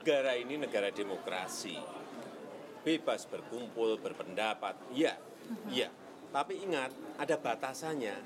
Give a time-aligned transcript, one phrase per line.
[0.00, 1.76] negara ini negara demokrasi.
[2.80, 5.20] Bebas berkumpul, berpendapat, iya,
[5.68, 5.92] iya.
[6.32, 6.88] Tapi ingat,
[7.20, 8.16] ada batasannya.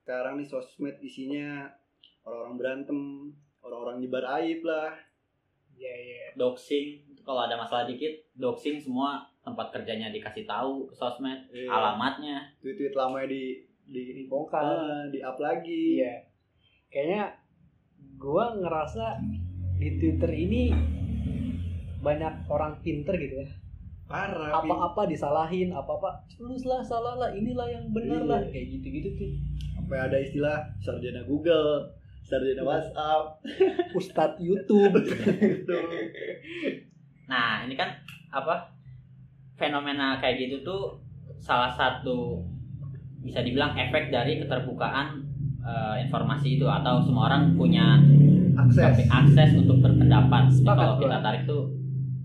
[0.00, 1.70] sekarang nih sosmed isinya
[2.26, 3.00] orang-orang berantem
[3.62, 4.90] orang-orang nyebar aib lah
[5.78, 6.26] Iya iya.
[6.34, 11.68] doxing kalau ada masalah dikit doxing semua tempat kerjanya dikasih tahu ke sosmed Iya.
[11.68, 13.42] alamatnya tweet-tweet lamanya di
[13.84, 14.60] di Dibongkar.
[14.60, 16.14] ah, di up lagi Iya.
[16.88, 17.22] Kayaknya
[18.16, 19.18] gua ngerasa
[19.76, 20.70] di Twitter ini
[21.98, 23.48] banyak orang pinter gitu ya.
[24.04, 24.50] parah.
[24.56, 28.26] Apa-apa disalahin, apa-apa lu lah salah lah, inilah yang benar Iya.
[28.26, 29.30] lah, kayak gitu-gitu tuh.
[29.72, 31.86] sampai ada istilah sarjana Google
[32.20, 33.38] sarjana WhatsApp
[33.92, 34.94] Ustadz YouTube.
[35.40, 35.78] gitu
[37.30, 37.94] nah ini kan
[38.34, 38.74] apa
[39.54, 40.82] fenomena kayak gitu tuh
[41.38, 42.42] salah satu
[43.22, 45.22] bisa dibilang efek dari keterbukaan
[45.62, 48.00] eh, informasi itu atau semua orang punya
[48.56, 50.50] akses akses untuk berpendapat.
[50.50, 51.70] Jadi kalau kita tarik tuh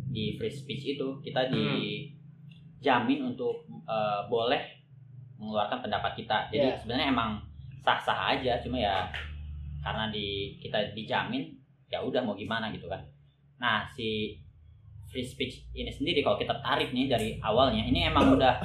[0.09, 4.61] di free speech itu kita dijamin untuk eh, boleh
[5.35, 6.47] mengeluarkan pendapat kita.
[6.49, 6.79] Jadi Iya.
[6.79, 7.31] sebenarnya emang
[7.83, 9.05] sah-sah aja, cuma ya
[9.83, 11.51] karena di kita dijamin
[11.91, 13.03] ya udah mau gimana gitu kan.
[13.59, 14.39] Nah si
[15.15, 18.59] free speech ini sendiri kalau kita tarik nih dari awalnya ini emang udah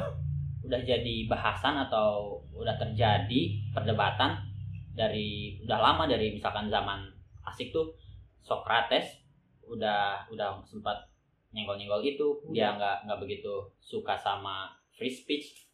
[0.61, 4.35] udah jadi bahasan atau udah terjadi perdebatan
[4.91, 7.07] dari udah lama dari misalkan zaman
[7.47, 7.95] asik tuh
[8.41, 9.15] Socrates
[9.63, 11.07] udah udah sempat
[11.51, 15.71] nyenggol-nyenggol itu dia nggak nggak begitu suka sama free speech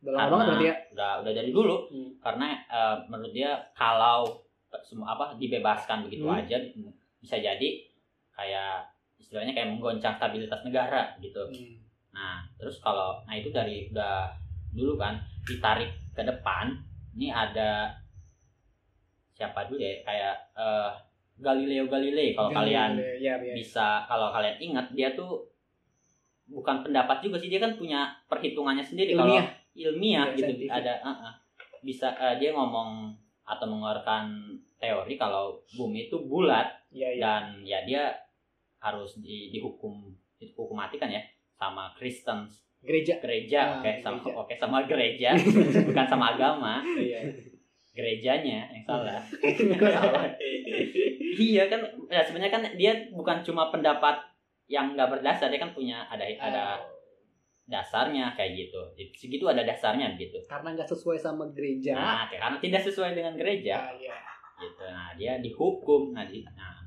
[0.00, 0.74] Udah lama banget berarti ya.
[0.92, 2.10] udah udah dari dulu Hmm.
[2.18, 4.40] karena eh, menurut dia kalau
[4.82, 6.36] semua apa dibebaskan begitu Hmm.
[6.36, 6.56] aja
[7.16, 7.68] bisa jadi
[8.32, 11.74] kayak istilahnya kayak menggoncang stabilitas negara gitu Hmm.
[12.12, 14.32] Nah, terus kalau nah itu dari udah
[14.72, 16.72] dulu kan ditarik ke depan,
[17.12, 17.92] ini ada
[19.30, 20.90] siapa dulu ya kayak eh,
[21.36, 23.52] Galileo Galilei kalau kalian ya, ya.
[23.52, 25.44] bisa kalau kalian ingat dia tuh
[26.48, 29.44] bukan pendapat juga sih dia kan punya perhitungannya sendiri Ilmiah.
[29.44, 30.72] kalau ilmiah Ya, gitu scientific.
[30.72, 31.34] ada eh, eh.
[31.84, 33.12] bisa eh, dia ngomong
[33.44, 34.24] atau mengeluarkan
[34.76, 37.20] teori kalau bumi itu bulat Iya, iya.
[37.20, 38.02] dan ya dia
[38.86, 41.18] harus di, dihukum dihukum mati kan ya
[41.52, 42.46] sama Kristen
[42.78, 43.18] Gereja.
[43.18, 44.38] gereja Ah, oke sama gereja.
[44.38, 45.30] oke sama gereja
[45.88, 47.18] bukan sama agama Iya.
[47.90, 49.18] gerejanya yang salah
[49.96, 50.28] Salah.
[51.34, 54.14] iya kan ya sebenarnya kan dia bukan cuma pendapat
[54.66, 56.78] yang nggak berdasar dia kan punya ada ada
[57.64, 58.78] dasarnya kayak gitu
[59.12, 61.92] segitu ada dasarnya gitu Karena nggak sesuai sama gereja.
[61.92, 64.14] nah karena tidak sesuai dengan gereja Ah, iya.
[64.56, 66.85] gitu nah dia dihukum nah, di- nah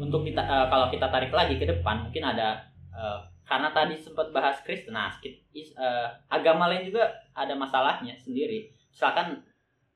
[0.00, 4.32] untuk kita eh, kalau kita tarik lagi ke depan mungkin ada eh, karena tadi sempat
[4.32, 8.72] bahas Kristen nah eh, agama lain juga ada masalahnya sendiri.
[8.88, 9.44] Misalkan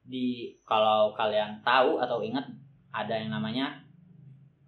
[0.04, 2.44] di kalau kalian tahu atau ingat
[2.92, 3.80] ada yang namanya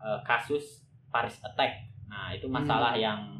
[0.00, 1.92] eh, kasus Paris Attack.
[2.08, 3.36] Nah itu masalah yang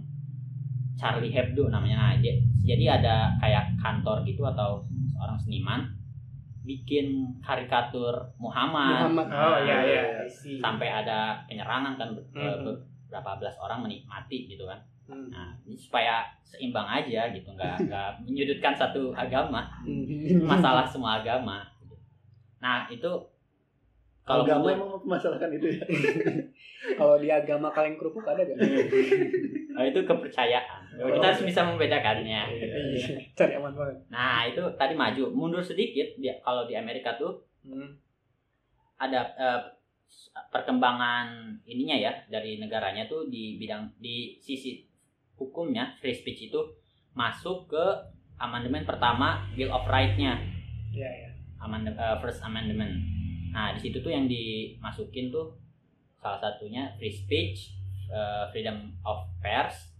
[0.97, 2.13] Charlie Hebdo namanya.
[2.13, 2.13] Nah,
[2.67, 4.83] jadi ada kayak kantor gitu atau
[5.13, 5.81] seorang seniman
[6.66, 7.06] bikin
[7.41, 9.27] karikatur Muhammad, Muhammad.
[9.31, 10.03] Nah, Oh iya iya.
[10.03, 10.59] iya.
[10.59, 12.66] Sampai ada penyerangan kan ber- Mhm.
[12.66, 15.31] ber- berapa belas orang menikmati gitu kan Hmm.
[15.31, 20.43] nah ini supaya seimbang aja gitu nggak nggak menyudutkan satu agama Hmm.
[20.43, 21.62] masalah semua agama
[22.59, 23.06] nah itu
[24.27, 25.85] kalau agama emang mempermasalahkan itu ya
[26.99, 28.59] Kalau di agama kalian kerupuk ada gak?
[29.73, 31.13] oh, itu kepercayaan Oh.
[31.13, 33.21] kita harus bisa membedakannya Iya.
[33.33, 33.97] Cari aman banget.
[34.09, 37.99] nah itu tadi maju mundur sedikit dia kalau di Amerika tuh Hmm.
[38.97, 39.61] ada eh,
[40.47, 41.27] perkembangan
[41.63, 44.87] ininya ya dari negaranya tuh di bidang di sisi
[45.35, 46.61] hukumnya free speech itu
[47.13, 47.85] masuk ke
[48.37, 50.39] amandemen pertama Bill of Right-nya
[50.89, 51.31] Iya iya.
[51.59, 52.95] amendment first amendment.
[53.53, 55.55] Nah, di situ tuh yang dimasukin tuh
[56.17, 57.77] salah satunya free speech,
[58.09, 59.93] eh, freedom of pers,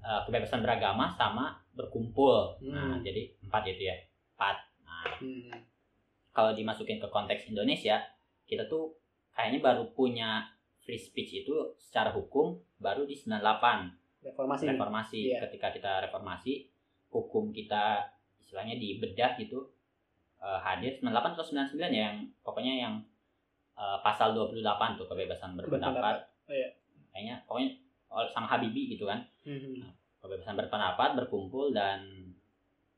[0.00, 2.56] eh, kebebasan beragama sama berkumpul.
[2.64, 3.04] Nah, Hmm.
[3.04, 3.96] jadi empat itu ya.
[4.36, 4.56] Empat.
[4.84, 5.52] Nah, Hmm.
[6.30, 8.00] kalau dimasukin ke konteks Indonesia,
[8.46, 8.96] kita tuh
[9.34, 10.48] kayaknya baru punya
[10.80, 13.90] free speech itu secara hukum baru di 98
[14.22, 14.64] Reformasi.
[14.70, 15.38] reformasi Iya.
[15.48, 16.70] ketika kita reformasi
[17.10, 18.06] hukum kita
[18.38, 19.66] istilahnya dibedah gitu
[20.46, 22.94] eh, hadir 98 atau 99 ya yang pokoknya yang
[23.74, 24.62] eh, pasal 28
[24.94, 26.16] tuh kebebasan berpendapat.
[26.46, 26.70] Oh, iya.
[27.10, 27.70] kayaknya pokoknya
[28.06, 29.90] ol- sama Habibie gitu kan Hmm.
[30.18, 32.02] kebebasan berpendapat berkumpul dan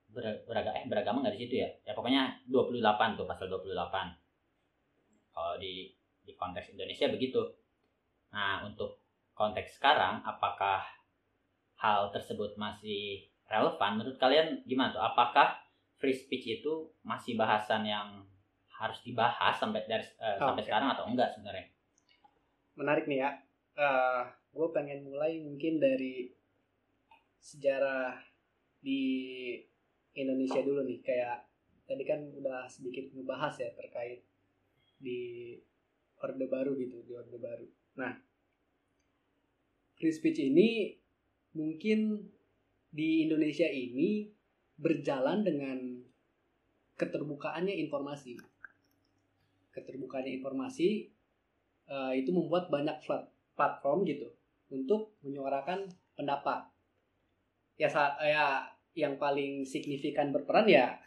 [0.09, 2.81] ber- beraga- eh, beragama nggak di situ ya ya pokoknya 28
[3.15, 4.17] tuh pasal 28
[5.31, 7.41] kalau di di konteks Indonesia begitu
[8.29, 9.01] nah untuk
[9.33, 10.85] konteks sekarang apakah
[11.77, 15.57] hal tersebut masih relevan menurut kalian gimana tuh apakah
[15.99, 18.23] free speech itu masih bahasan yang
[18.79, 20.69] harus dibahas sampai dari eh, Oh, sampai oke.
[20.71, 21.67] sekarang atau enggak sebenarnya
[22.79, 23.31] menarik nih ya.
[24.49, 26.31] gue pengen mulai mungkin dari
[27.39, 28.19] sejarah
[28.83, 29.03] di
[30.15, 30.99] Indonesia dulu nih.
[31.03, 31.47] Kayak
[31.87, 34.23] tadi kan udah sedikit ngebahas ya terkait
[34.99, 35.55] di
[36.19, 37.67] Orde Baru gitu, di Orde Baru.
[37.99, 38.19] Nah,
[39.99, 40.95] free speech ini
[41.55, 42.27] mungkin
[42.91, 44.31] di Indonesia ini
[44.79, 45.79] berjalan dengan
[46.95, 48.39] keterbukaannya informasi.
[49.75, 50.89] Keterbukaannya informasi
[51.89, 54.29] eh, itu membuat banyak plat- platform gitu
[54.69, 56.69] untuk menyuarakan pendapat.
[57.81, 60.99] Ya, sa- ya yang paling signifikan berperan ya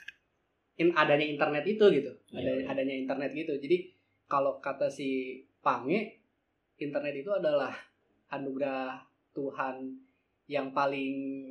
[0.79, 2.65] in, adanya internet itu gitu, ada Iya.
[2.71, 3.53] adanya internet gitu.
[3.59, 3.91] Jadi
[4.25, 6.17] kalau kata si Pange,
[6.79, 7.75] internet itu adalah
[8.31, 9.03] anugerah
[9.35, 9.91] Tuhan
[10.47, 11.50] yang paling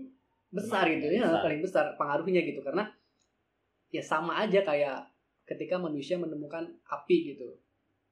[0.51, 1.43] besar gitu ya, besar.
[1.47, 2.61] paling besar pengaruhnya gitu.
[2.63, 2.85] Karena
[3.91, 5.11] ya sama aja kayak
[5.47, 7.59] ketika manusia menemukan api gitu.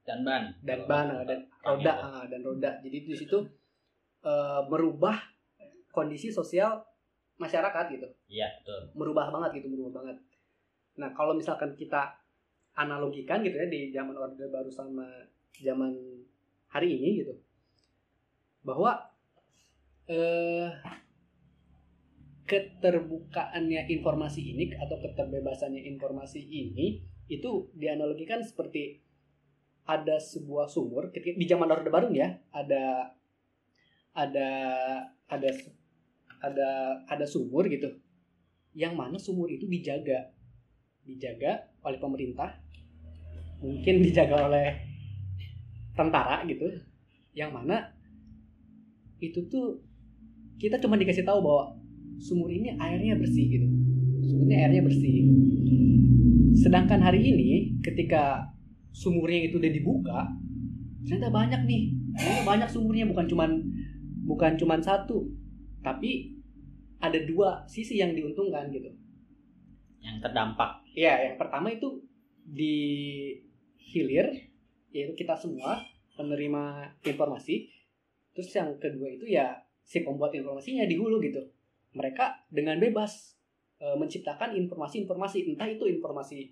[0.03, 0.51] Dan ban.
[0.63, 2.71] Dan ban ah, dan roda ah, dan roda.
[2.83, 3.37] Jadi di situ
[4.23, 5.15] eh, merubah
[5.91, 6.79] kondisi sosial
[7.39, 8.07] masyarakat gitu.
[8.27, 8.81] Iya betul.
[8.99, 10.17] Merubah banget gitu merubah banget.
[10.99, 12.19] Nah kalau misalkan kita
[12.75, 15.07] analogikan gitu ya di zaman orde baru sama
[15.55, 15.95] zaman
[16.71, 17.33] hari ini gitu.
[18.63, 18.95] Bahwa
[20.11, 20.67] eh
[22.49, 29.05] keterbukaannya informasi ini atau keterbebasannya informasi ini itu dianalogikan seperti
[29.85, 33.13] ada sebuah sumur ketika di zaman orde baru ya ada
[34.17, 34.49] ada
[35.29, 35.49] ada
[36.41, 36.69] ada
[37.05, 37.93] ada sumur gitu.
[38.73, 40.33] Yang mana sumur itu dijaga.
[41.05, 42.53] Dijaga oleh pemerintah
[43.59, 44.67] mungkin dijaga oleh
[45.93, 46.69] tentara gitu.
[47.33, 47.77] Yang mana
[49.19, 49.83] itu tuh
[50.59, 51.78] kita cuma dikasih tahu bahwa
[52.19, 53.67] sumur ini airnya bersih gitu.
[54.27, 55.15] Sumurnya airnya bersih.
[56.59, 58.51] Sedangkan hari ini ketika
[58.91, 60.19] sumurnya itu udah dibuka
[61.07, 61.83] ternyata banyak nih.
[62.19, 63.51] Ternyata banyak sumurnya bukan cuman
[64.27, 65.25] bukan cuman satu
[65.79, 66.35] tapi
[66.99, 68.91] ada dua sisi yang diuntungkan gitu.
[70.03, 70.83] Yang terdampak.
[70.91, 72.03] Iya, yang pertama itu
[72.43, 72.75] di
[73.79, 74.27] hilir,
[74.91, 75.79] yaitu kita semua
[76.19, 77.71] penerima informasi.
[78.35, 81.39] Terus yang kedua itu ya si pembuat informasinya di hulu gitu.
[81.99, 83.35] Mereka dengan bebas
[83.75, 86.47] e, menciptakan informasi-informasi, entah itu informasi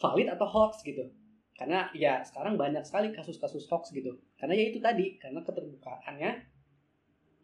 [0.00, 1.12] valid atau hoax gitu.
[1.52, 4.16] Karena ya sekarang banyak sekali kasus-kasus hoax gitu.
[4.40, 6.30] Karena ya itu tadi, karena keterbukaannya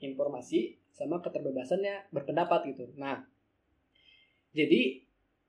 [0.00, 2.88] informasi sama keterbebasannya berpendapat gitu.
[2.96, 3.22] Nah,
[4.56, 5.04] jadi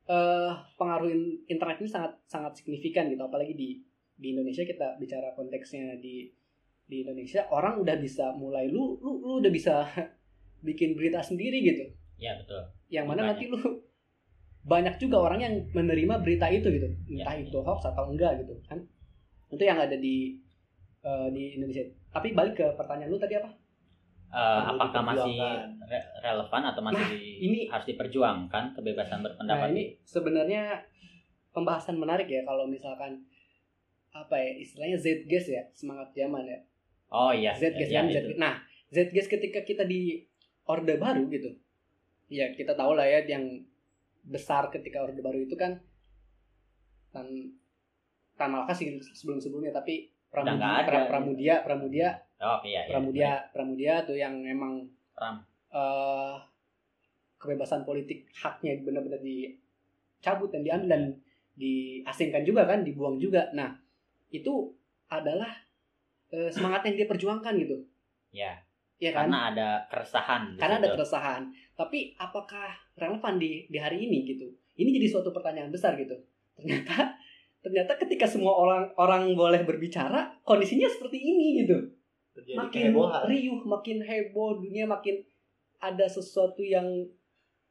[0.10, 3.78] eh pengaruh in- internet ini sangat sangat signifikan gitu apalagi di
[4.18, 6.26] di Indonesia kita bicara konteksnya di
[6.90, 9.86] di Indonesia orang udah bisa mulai lu lu lu udah bisa
[10.62, 11.86] bikin berita sendiri gitu.
[12.18, 12.62] Ya betul.
[12.88, 13.30] Yang mana Banyak.
[13.32, 13.60] nanti lu
[14.62, 16.88] banyak juga orang yang menerima berita itu gitu.
[17.10, 18.80] Entah Ya, itu hoax atau enggak gitu kan?
[19.48, 20.36] Itu yang ada di
[21.00, 21.82] eh, di Indonesia.
[22.10, 23.50] Tapi balik ke pertanyaan lu tadi apa?
[24.30, 25.36] Perlu apakah masih
[25.82, 30.86] re- relevan atau masih Nah, di- ini- harus diperjuangkan kebebasan nah berpendapat ini sebenarnya
[31.50, 33.26] pembahasan menarik ya kalau misalkan
[34.12, 36.60] apa ya istilahnya Zgas ya semangat zaman ya.
[37.10, 37.58] Oh iya.
[37.58, 38.12] Zgas ya, kan.
[38.12, 38.38] Zgas.
[38.38, 38.54] Nah,
[38.92, 40.29] Zgas ketika kita di
[40.70, 41.50] Orde Baru gitu.
[42.30, 43.66] Ya, kita tahu lah ya yang
[44.22, 45.82] besar ketika Orde Baru itu kan
[47.10, 47.26] Tan
[48.38, 50.86] Tan Malaka sih sebelum-sebelumnya tapi Udah Pramudia.
[50.86, 52.08] Pra- Pramudia, Pramudia,
[52.38, 52.94] oh iya, iya.
[52.94, 54.86] Pramudia, Pramudia tuh yang emang
[55.18, 55.42] Pram.
[55.74, 56.36] eh,
[57.36, 61.04] kebebasan politik haknya benar-benar dicabut dan diambil dan
[61.58, 63.50] diasingkan juga kan, dibuang juga.
[63.52, 63.74] Nah,
[64.30, 64.70] itu
[65.10, 65.50] adalah
[66.30, 67.82] eh, semangat yang dia perjuangkan gitu.
[68.30, 68.54] ya
[69.00, 69.32] ya kan?
[69.32, 71.42] karena ada keresahan Karena ada keresahan.
[71.74, 74.46] Tapi apakah relevan di di hari ini gitu?
[74.76, 76.16] Ini jadi suatu pertanyaan besar gitu.
[76.60, 77.16] Ternyata
[77.64, 81.80] ternyata ketika semua orang orang boleh berbicara, kondisinya seperti ini gitu.
[82.36, 85.24] terjadi Makin kehebohan riuh, makin heboh, dunia makin
[85.80, 86.88] ada sesuatu yang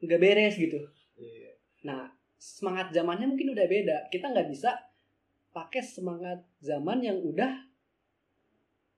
[0.01, 0.81] nggak beres gitu.
[1.17, 1.53] Iya.
[1.85, 2.09] Nah,
[2.41, 3.97] semangat zamannya mungkin udah beda.
[4.09, 4.77] Kita nggak bisa
[5.53, 7.68] pakai semangat zaman yang udah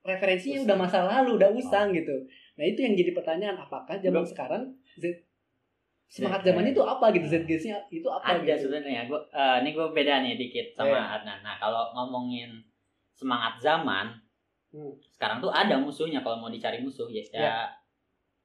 [0.03, 0.67] referensinya Usang.
[0.67, 2.17] udah masa lalu, udah usang gitu.
[2.55, 4.27] Nah, itu yang jadi pertanyaan, apakah zaman Belum.
[4.27, 4.63] sekarang
[4.95, 5.05] Z
[6.07, 7.23] semangat Z- zaman itu apa gitu?
[7.25, 8.67] ZGS-nya itu apa ada gitu?
[8.67, 11.15] sebenarnya gua eh, ini gue beda nih dikit sama Iya.
[11.17, 12.51] Adnan nah kalau ngomongin
[13.13, 14.11] semangat zaman
[14.71, 14.91] Hmm.
[15.09, 17.55] sekarang tuh ada musuhnya kalau mau dicari musuh ya, ya Iya.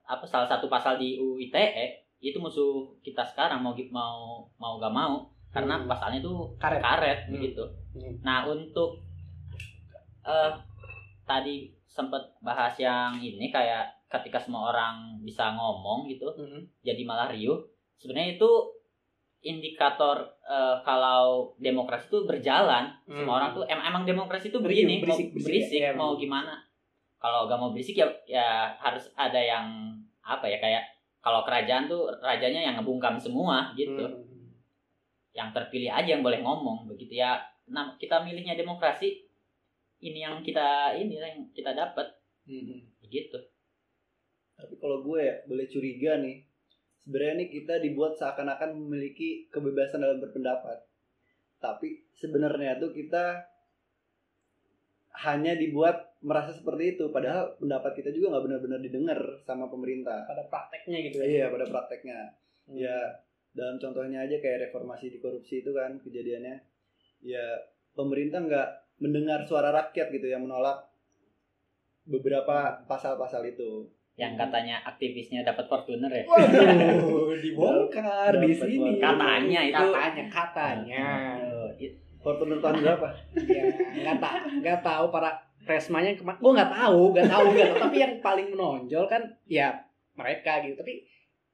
[0.03, 1.85] apa salah satu pasal di UU ITE
[2.19, 2.69] itu musuh
[2.99, 4.15] kita sekarang mau mau
[4.55, 5.85] mau gak mau karena Hmm.
[5.85, 6.81] pasalnya tuh Karet.
[6.81, 7.31] karet Hmm.
[7.31, 8.13] begitu Hmm.
[8.21, 9.01] nah untuk
[10.23, 10.51] eh
[11.25, 11.55] tadi
[11.85, 16.61] sempet bahas yang ini kayak ketika semua orang bisa ngomong gitu Mhm.
[16.81, 17.57] jadi malah riuh
[17.97, 18.51] sebenarnya itu
[19.41, 23.37] indikator eh, kalau demokrasi itu berjalan semua Hmm.
[23.41, 26.53] orang tuh em- emang demokrasi itu begini berisik, mau berisik, berisik ya, mau gimana
[27.17, 29.65] kalau gak mau berisik ya ya harus ada yang
[30.21, 30.85] apa ya kayak
[31.19, 34.53] kalau kerajaan tuh rajanya yang ngebungkam semua gitu Mhm.
[35.33, 39.24] yang terpilih aja yang boleh ngomong begitu ya nah kita milihnya demokrasi
[40.05, 42.07] ini yang kita ini yang kita dapat
[42.45, 43.01] Mhm.
[43.01, 43.41] begitu
[44.55, 46.39] Tapi kalau gue ya boleh curiga nih,
[47.03, 50.79] sebenarnya nih kita dibuat seakan-akan memiliki kebebasan dalam berpendapat.
[51.59, 53.43] Tapi sebenarnya tuh kita
[55.27, 60.23] hanya dibuat merasa seperti itu, padahal pendapat kita juga nggak benar-benar didengar sama pemerintah.
[60.23, 62.19] pada prakteknya gitu ya Iya, pada prakteknya.
[62.71, 62.79] Hmm.
[62.79, 62.97] Ya,
[63.51, 66.55] dalam contohnya aja kayak reformasi di korupsi itu kan kejadiannya.
[67.23, 67.43] Ya,
[67.91, 70.79] pemerintah nggak mendengar suara rakyat gitu yang menolak
[72.03, 73.89] beberapa pasal-pasal itu.
[74.15, 78.91] yang katanya aktivisnya dapat Fortuner ya Waduh, dibongkar di Dapat sini.
[78.95, 81.05] Katanya itu- Katanya, katanya.
[82.17, 83.07] Fortuner tahun berapa?
[83.43, 84.33] ya, nggak tak,
[84.63, 86.39] nggak tahu para resmanya kemarin.
[86.39, 87.81] Gue nggak tahu, nggak tahu, nggak tahu.
[87.85, 89.67] Tapi yang paling menonjol kan, ya
[90.13, 90.79] mereka gitu.
[90.79, 91.03] Tapi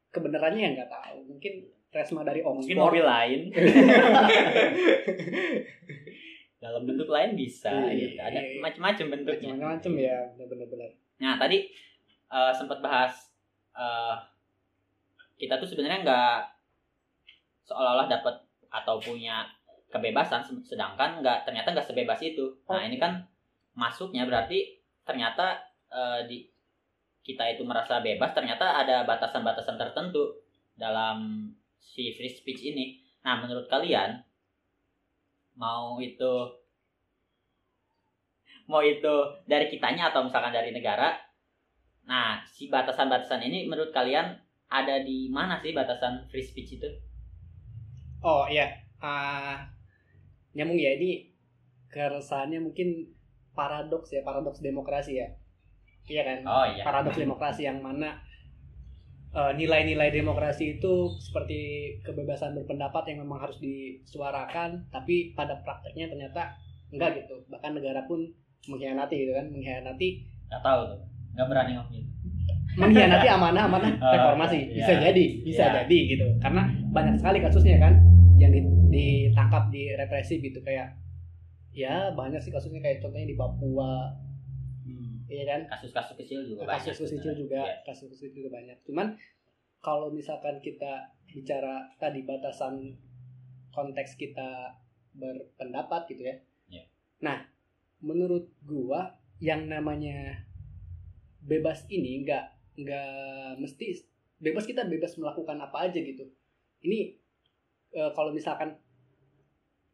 [0.10, 1.17] kebenarannya yang nggak tahu.
[1.27, 1.53] Mungkin
[1.89, 2.86] resma dari mungkin Oxford.
[2.88, 3.39] mobil lain
[6.62, 8.15] dalam bentuk lain bisa Iya, gitu.
[8.22, 8.62] ada iya.
[8.62, 9.50] macam-macam bentuknya.
[9.58, 10.89] Macam-macam ya, benar-benar.
[11.18, 11.58] nah tadi
[12.30, 13.13] eh, sempat bahas
[13.74, 14.15] eh,
[15.36, 16.38] kita tuh sebenarnya nggak
[17.65, 18.36] seolah-olah dapat
[18.70, 19.46] atau punya
[19.89, 22.46] kebebasan se- sedangkan nggak ternyata nggak sebebas itu.
[22.70, 23.25] Nah ini kan
[23.74, 26.38] masuknya berarti ternyata eh, di
[27.22, 30.41] kita itu merasa bebas ternyata ada batasan-batasan tertentu
[30.74, 32.98] dalam si free speech ini.
[33.22, 34.22] Nah menurut kalian
[35.55, 36.34] mau itu
[38.70, 39.15] mau itu
[39.50, 41.17] dari kitanya atau misalkan dari negara
[42.08, 44.39] nah si batasan-batasan ini menurut kalian
[44.72, 46.89] ada di mana sih batasan free speech itu
[48.22, 48.70] Oh iya,
[49.01, 49.65] Ah,
[50.53, 51.34] nyambung ya ini
[51.89, 53.10] keresahannya mungkin
[53.58, 55.27] paradoks ya, paradoks demokrasi ya.
[56.05, 56.38] Iya kan?
[56.46, 58.22] oh iya paradoks demokrasi yang mana
[59.31, 61.59] eh, nilai-nilai demokrasi itu seperti
[62.01, 66.55] kebebasan berpendapat yang memang harus disuarakan tapi pada prakteknya ternyata
[66.89, 67.39] enggak gitu.
[67.47, 68.27] Bahkan negara pun
[68.63, 70.07] mengkhianati gitu kan mengkhianati
[70.47, 71.00] nggak tahu tuh.
[71.33, 72.05] Nggak berani ngomongin.
[72.71, 74.71] mengkhianati amanah-amanah Oh, reformasi.
[74.71, 75.11] bisa iya.
[75.11, 75.73] jadi bisa Iya.
[75.83, 76.27] jadi gitu.
[76.39, 77.93] Karena banyak sekali kasusnya kan
[78.35, 80.59] yang di- ditangkap di represi gitu.
[80.61, 80.95] Kayak
[81.71, 82.79] ya banyak sih kasusnya.
[82.79, 84.11] Kayak contohnya di Papua
[85.31, 85.61] iya kan?
[85.71, 87.75] Kasus-kasus kecil juga banyak kasus kecil juga Iya.
[87.88, 88.77] kasus kecil juga banyak.
[88.83, 89.15] Cuman
[89.79, 93.00] kalau misalkan kita bicara tadi batasan
[93.71, 94.75] konteks kita
[95.15, 96.35] berpendapat gitu ya.
[96.67, 96.83] Iya.
[97.21, 97.38] nah
[98.03, 100.43] menurut gua yang namanya
[101.41, 102.45] bebas ini nggak
[102.81, 104.03] nggak mesti
[104.41, 106.27] bebas kita bebas melakukan apa aja gitu.
[106.83, 107.00] Ini
[107.93, 108.75] eh, kalau misalkan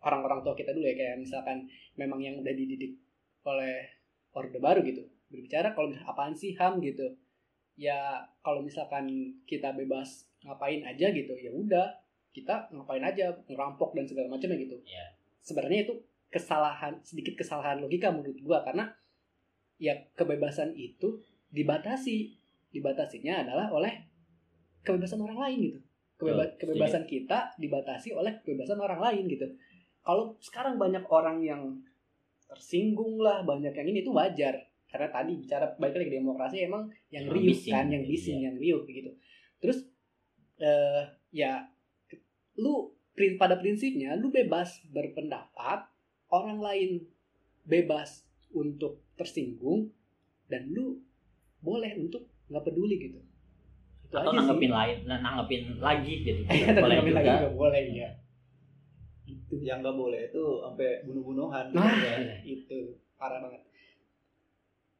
[0.01, 1.67] orang-orang tua kita dulu ya kayak misalkan
[1.97, 2.95] memang yang udah dididik
[3.43, 3.89] oleh
[4.37, 6.79] orde baru gitu berbicara kalau misalkan apaan sih ham?
[6.79, 7.05] gitu.
[7.77, 9.05] Ya kalau misalkan
[9.45, 11.93] kita bebas ngapain aja gitu ya udah
[12.33, 14.77] kita ngapain aja ngerampok dan segala macamnya gitu.
[14.85, 15.17] Iya.
[15.41, 15.95] sebenarnya itu
[16.27, 18.91] kesalahan sedikit kesalahan logika menurut gua karena
[19.79, 21.21] ya kebebasan itu
[21.53, 22.35] dibatasi.
[22.67, 23.95] Dibatasinya adalah oleh
[24.83, 25.79] kebebasan orang lain gitu.
[26.19, 29.47] Kebeba- kebebasan kita dibatasi oleh kebebasan orang lain gitu.
[30.03, 31.79] Kalau sekarang banyak orang yang
[32.47, 37.23] tersinggung lah banyak yang ini itu wajar karena tadi bicara baik lagi demokrasi emang yang
[37.23, 37.73] Yang riuh bising.
[37.73, 38.45] kan yang bising Iya.
[38.45, 39.11] yang riuh begitu
[39.57, 39.77] terus
[40.57, 41.67] eh ya
[42.55, 42.95] lu
[43.35, 45.85] pada prinsipnya lu bebas berpendapat
[46.29, 46.91] orang lain
[47.63, 49.91] bebas untuk tersinggung
[50.45, 51.03] dan lu
[51.59, 53.19] boleh untuk nggak peduli gitu
[54.01, 54.77] itu atau aja nanggepin sih.
[54.77, 58.09] lain nah, nanggepin lagi gitu Iya, boleh nanggepin juga lagi juga boleh ya
[59.27, 61.65] itu Yang nggak boleh itu sampai bunuh-bunuhan.
[61.75, 62.39] nah Ya.
[62.41, 62.79] itu
[63.19, 63.66] parah banget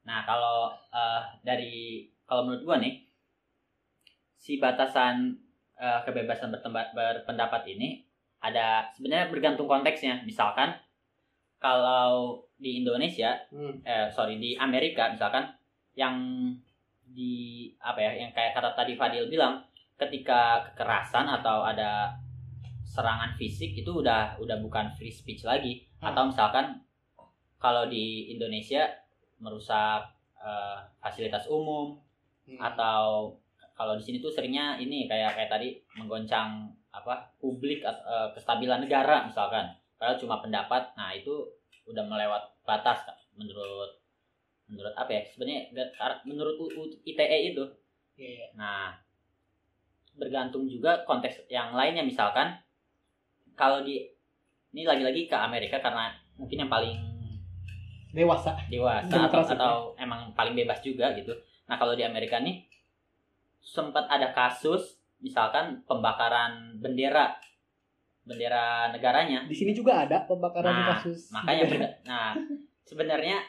[0.08, 3.04] Nah, kalau eh, dari kalau menurut gua nih
[4.40, 5.36] si batasan
[5.76, 8.00] eh, kebebasan bertemba- berpendapat ini
[8.40, 10.24] ada sebenarnya bergantung konteksnya.
[10.24, 10.72] Misalkan
[11.60, 13.84] kalau di Indonesia, Hmm.
[13.84, 15.44] eh sorry di Amerika misalkan
[15.94, 16.14] yang
[17.08, 19.60] di apa ya yang kayak kata tadi Fadil bilang
[19.98, 22.14] ketika kekerasan atau ada
[22.86, 26.14] serangan fisik itu udah udah bukan free speech lagi Hmm.
[26.14, 26.78] atau misalkan
[27.58, 28.86] kalau di Indonesia
[29.38, 30.06] merusak
[30.38, 31.98] eh, fasilitas umum
[32.48, 32.56] Hmm.
[32.64, 33.36] atau
[33.76, 39.28] kalau di sini tuh seringnya ini kayak kayak tadi menggoncang apa publik eh, kestabilan negara
[39.28, 39.68] misalkan
[40.00, 41.44] padahal cuma pendapat nah itu
[41.84, 44.00] udah melewat batas Kak, menurut
[44.64, 45.68] menurut apa ya sebenarnya
[46.24, 47.64] menurut UU ITE itu
[48.16, 48.48] Iya.
[48.56, 48.96] nah
[50.16, 52.56] bergantung juga konteks yang lainnya misalkan
[53.54, 54.08] kalau di
[54.72, 56.96] ini lagi-lagi ke Amerika karena mungkin yang paling
[58.10, 58.56] Dewasa.
[58.66, 61.32] dewasa atau, atau emang paling bebas juga gitu.
[61.68, 62.64] Nah kalau di Amerika nih
[63.60, 67.36] sempat ada kasus misalkan pembakaran bendera
[68.24, 69.44] bendera negaranya.
[69.44, 71.32] Di sini juga ada pembakaran Nah, kasus.
[71.32, 72.32] Makanya berda- nah
[72.84, 73.40] sebenarnya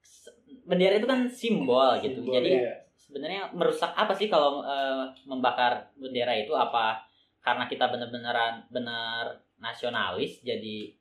[0.00, 0.32] se-
[0.64, 2.20] bendera itu kan simbol gitu.
[2.20, 2.74] Simbol, Jadi iya.
[2.94, 7.00] sebenarnya merusak apa sih kalau eh, membakar bendera itu apa
[7.42, 9.26] karena kita bener-beneran bener
[9.58, 10.94] nasionalis jadi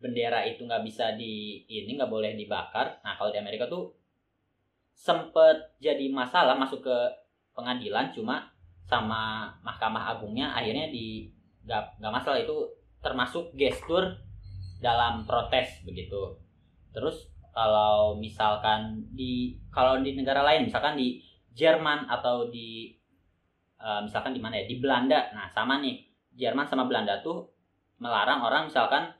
[0.00, 3.04] bendera itu nggak bisa di ini nggak boleh dibakar.
[3.04, 3.92] Nah kalau di Amerika tuh
[4.96, 6.96] sempet jadi masalah masuk ke
[7.52, 8.48] pengadilan cuma
[8.88, 11.28] sama Mahkamah Agungnya akhirnya di
[11.68, 12.40] nggak nggak masalah.
[12.40, 12.72] Itu
[13.04, 14.16] termasuk gestur
[14.80, 16.40] dalam protes begitu.
[16.96, 21.20] Terus kalau misalkan di kalau di negara lain misalkan di
[21.52, 22.88] Jerman atau di
[23.76, 25.28] eh, misalkan di mana ya di Belanda.
[25.36, 26.08] Nah sama nih.
[26.30, 27.52] Jerman sama Belanda tuh
[28.00, 29.12] melarang orang misalkan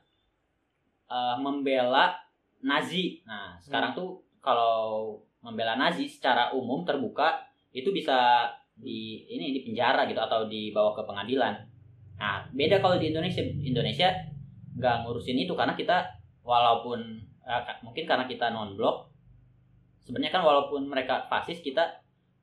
[1.11, 2.15] eh, membela
[2.63, 3.19] Nazi.
[3.27, 7.43] Nah sekarang tuh kalau membela Nazi secara umum terbuka
[7.75, 8.47] itu bisa
[8.79, 11.53] di ini di penjara gitu atau dibawa ke pengadilan.
[12.15, 13.43] Nah beda kalau di Indonesia.
[13.43, 14.09] Indonesia
[14.79, 16.07] nggak ngurusin itu karena kita
[16.47, 19.11] walaupun eh, mungkin karena kita non blok
[20.01, 22.01] sebenarnya kan walaupun mereka fasis kita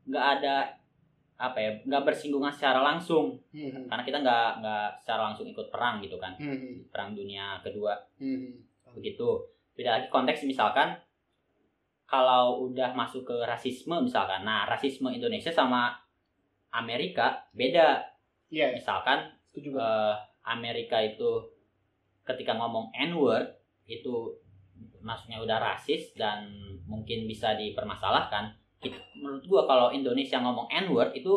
[0.09, 0.78] nggak ada
[1.39, 3.39] apa ya nggak bersinggungan secara langsung.
[3.55, 6.35] Hmm, karena kita nggak nggak secara langsung ikut perang gitu kan.
[6.35, 7.95] Hmm, perang dunia kedua.
[8.19, 8.67] Hmm.
[8.89, 9.47] begitu.
[9.79, 10.99] Beda lagi konteks misalkan
[12.09, 14.43] kalau udah masuk ke rasisme misalkan.
[14.43, 15.95] Nah rasisme Indonesia sama
[16.75, 18.03] Amerika beda.
[18.49, 19.85] Iya, misalkan itu juga.
[19.85, 20.15] eh,
[20.49, 21.45] Amerika itu
[22.25, 23.53] ketika ngomong N-word
[23.85, 24.33] itu
[25.05, 26.49] maksudnya udah rasis dan
[26.89, 28.57] mungkin bisa dipermasalahkan.
[28.79, 31.33] Kita- menurut gua kalau Indonesia ngomong N-word itu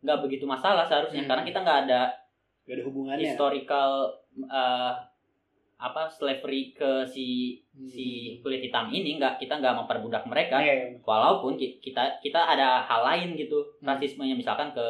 [0.00, 1.30] nggak begitu masalah seharusnya Hmm.
[1.30, 2.00] karena kita nggak ada
[2.62, 3.24] Gak ada hubungannya.
[3.24, 3.90] historical
[4.34, 4.92] eh,
[5.78, 7.82] apa slavery ke si Hmm.
[7.84, 8.06] si
[8.38, 10.86] kulit hitam ini nggak kita nggak memperbudak mereka Iya, iya.
[11.00, 13.88] walaupun ki- kita kita ada hal lain gitu Hmm.
[13.88, 14.86] rasismenya misalkan ke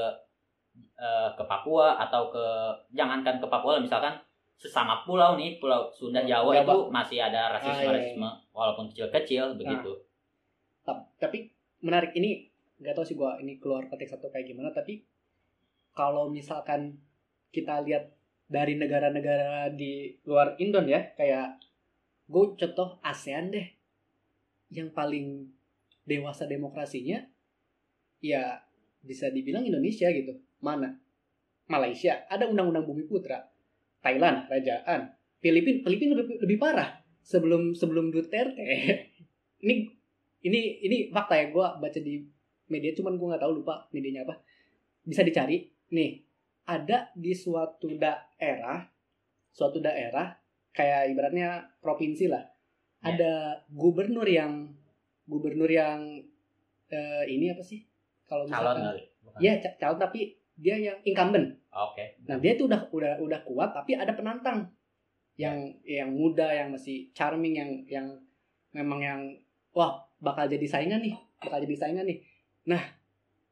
[0.95, 2.45] eh, ke Papua atau ke
[2.91, 4.15] jangankan ke Papua misalkan
[4.55, 6.65] sesama pulau nih pulau Sunda Oh, Jawa Jawa.
[6.65, 9.93] itu masih ada rasisme Ah, iya, rasisme walaupun kecil-kecil begitu
[10.81, 11.51] Ta- tapi
[11.83, 12.15] menarik.
[12.17, 12.49] Ini
[12.83, 15.07] nggak tahu sih gua ini keluar konteks atau kayak gimana tapi
[15.95, 16.99] kalau misalkan
[17.53, 18.11] kita lihat
[18.49, 21.61] dari negara-negara di luar Indon ya kayak
[22.29, 23.69] gue contoh ASEAN deh.
[24.73, 25.53] Yang paling
[26.09, 27.21] dewasa demokrasinya
[28.25, 28.61] ya
[29.05, 30.41] bisa dibilang Indonesia gitu.
[30.65, 30.97] Mana?
[31.69, 32.25] Malaysia.
[32.29, 33.53] Ada undang-undang bumi putra.
[34.03, 38.67] Thailand kerajaan Filipina Filipina lebih, lebih parah sebelum sebelum Duterte.
[39.63, 39.75] Ini
[40.43, 42.23] ini ini fakta ya gue baca di
[42.71, 44.39] media cuman gue nggak tahu lupa medianya apa.
[45.07, 45.67] Bisa dicari.
[45.95, 46.23] Nih
[46.67, 48.87] ada di suatu daerah
[49.53, 50.33] suatu daerah
[50.73, 52.45] kayak ibaratnya provinsi lah.
[53.03, 53.19] Ya.
[53.19, 53.35] ada
[53.75, 54.71] gubernur yang
[55.27, 56.23] gubernur yang
[56.87, 57.83] eh, ini apa sih?
[58.31, 59.03] Kalau calon kali
[59.43, 61.57] ya ca- calon tapi dia yang incumbent.
[61.73, 62.21] Oke.
[62.29, 64.71] Nah dia tuh udah udah udah kuat tapi ada penantang.
[65.35, 68.07] Yang yang muda yang masih charming yang yang
[68.77, 69.21] memang yang
[69.73, 72.23] wah bakal jadi saingan nih bakal jadi saingan nih.
[72.71, 72.83] Nah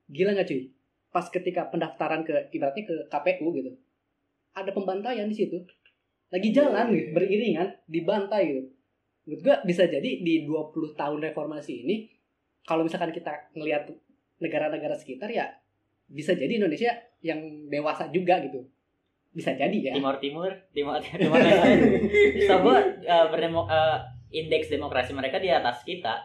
[0.07, 0.71] gila nggak cuy?
[1.11, 3.75] Pas ketika pendaftaran ke ibaratnya ke KPU gitu
[4.55, 5.59] ada pembantaian di situ
[6.31, 8.63] lagi jalan gitu, beriringan dibantai gitu.
[9.27, 12.07] Menurut gua bisa jadi di 20 tahun reformasi ini
[12.63, 13.91] kalau misalkan kita ngelihat
[14.39, 15.51] negara-negara sekitar ya
[16.11, 16.91] bisa jadi Indonesia
[17.23, 18.63] yang dewasa juga gitu
[19.31, 21.39] bisa jadi ya Timur Timur Timur Timur
[22.39, 23.99] bisa gua eh, berdemo eh,
[24.35, 26.19] indeks demokrasi mereka di atas kita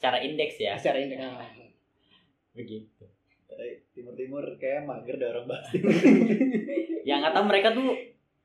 [0.00, 0.80] secara indeks ya.
[0.80, 1.20] Secara ini
[2.56, 3.04] begitu.
[3.52, 5.68] Eh, Timur-Timur kayak mager deh orang bahas.
[7.08, 7.92] yang nggak tahu mereka tuh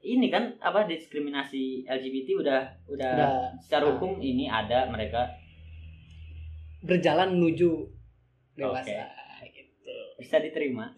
[0.04, 3.32] ini kan apa diskriminasi LGBT udah udah, udah.
[3.64, 3.90] secara Ah.
[3.96, 5.32] hukum ini ada mereka.
[6.84, 7.88] Berjalan menuju
[8.54, 9.08] dewasa
[9.50, 9.96] gitu.
[10.20, 10.92] Bisa diterima.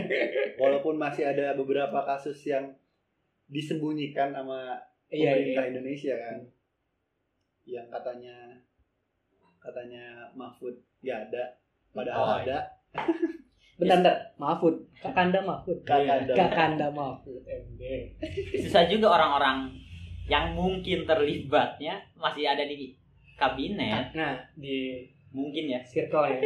[0.62, 2.72] Walaupun masih ada beberapa kasus yang
[3.46, 4.80] disembunyikan sama
[5.12, 5.70] iya pemerintah iya.
[5.76, 6.38] Indonesia kan.
[7.68, 8.36] Yang katanya
[9.58, 11.42] katanya Mahfud gak ada,
[11.92, 12.58] padahal Oh, ada.
[13.78, 14.74] bentar bentar Mahfud.
[14.98, 15.78] Kakanda Mahfud.
[15.86, 16.34] Kakanda.
[16.34, 17.42] Kakanda Mahfud.
[17.46, 17.82] MD
[18.58, 19.70] susah juga orang-orang
[20.26, 22.98] yang mungkin terlibatnya masih ada di
[23.38, 24.10] kabinet.
[24.18, 25.80] Nah di mungkin ya.
[25.86, 26.40] Circle ya.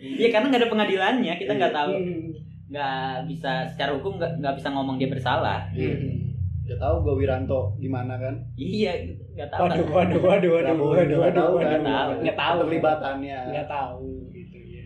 [0.00, 1.94] Iya karena nggak ada pengadilannya kita nggak tahu.
[1.94, 2.30] Hmm.
[2.70, 5.66] nggak bisa secara hukum nggak nggak bisa ngomong dia bersalah.
[5.74, 6.29] Hmm.
[6.66, 8.34] Udah tahu gue Wiranto gimana kan?
[8.54, 8.94] iya
[9.34, 11.66] nggak tahu Waduh, waduh, waduh, waduh, waduh, waduh, waduh?
[11.66, 12.10] Nggak tahu.
[12.22, 13.40] nggak tahu, Keterlibatannya.
[13.50, 14.84] nggak tahu gitu ya.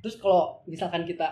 [0.00, 1.28] Terus kalau misalkan kita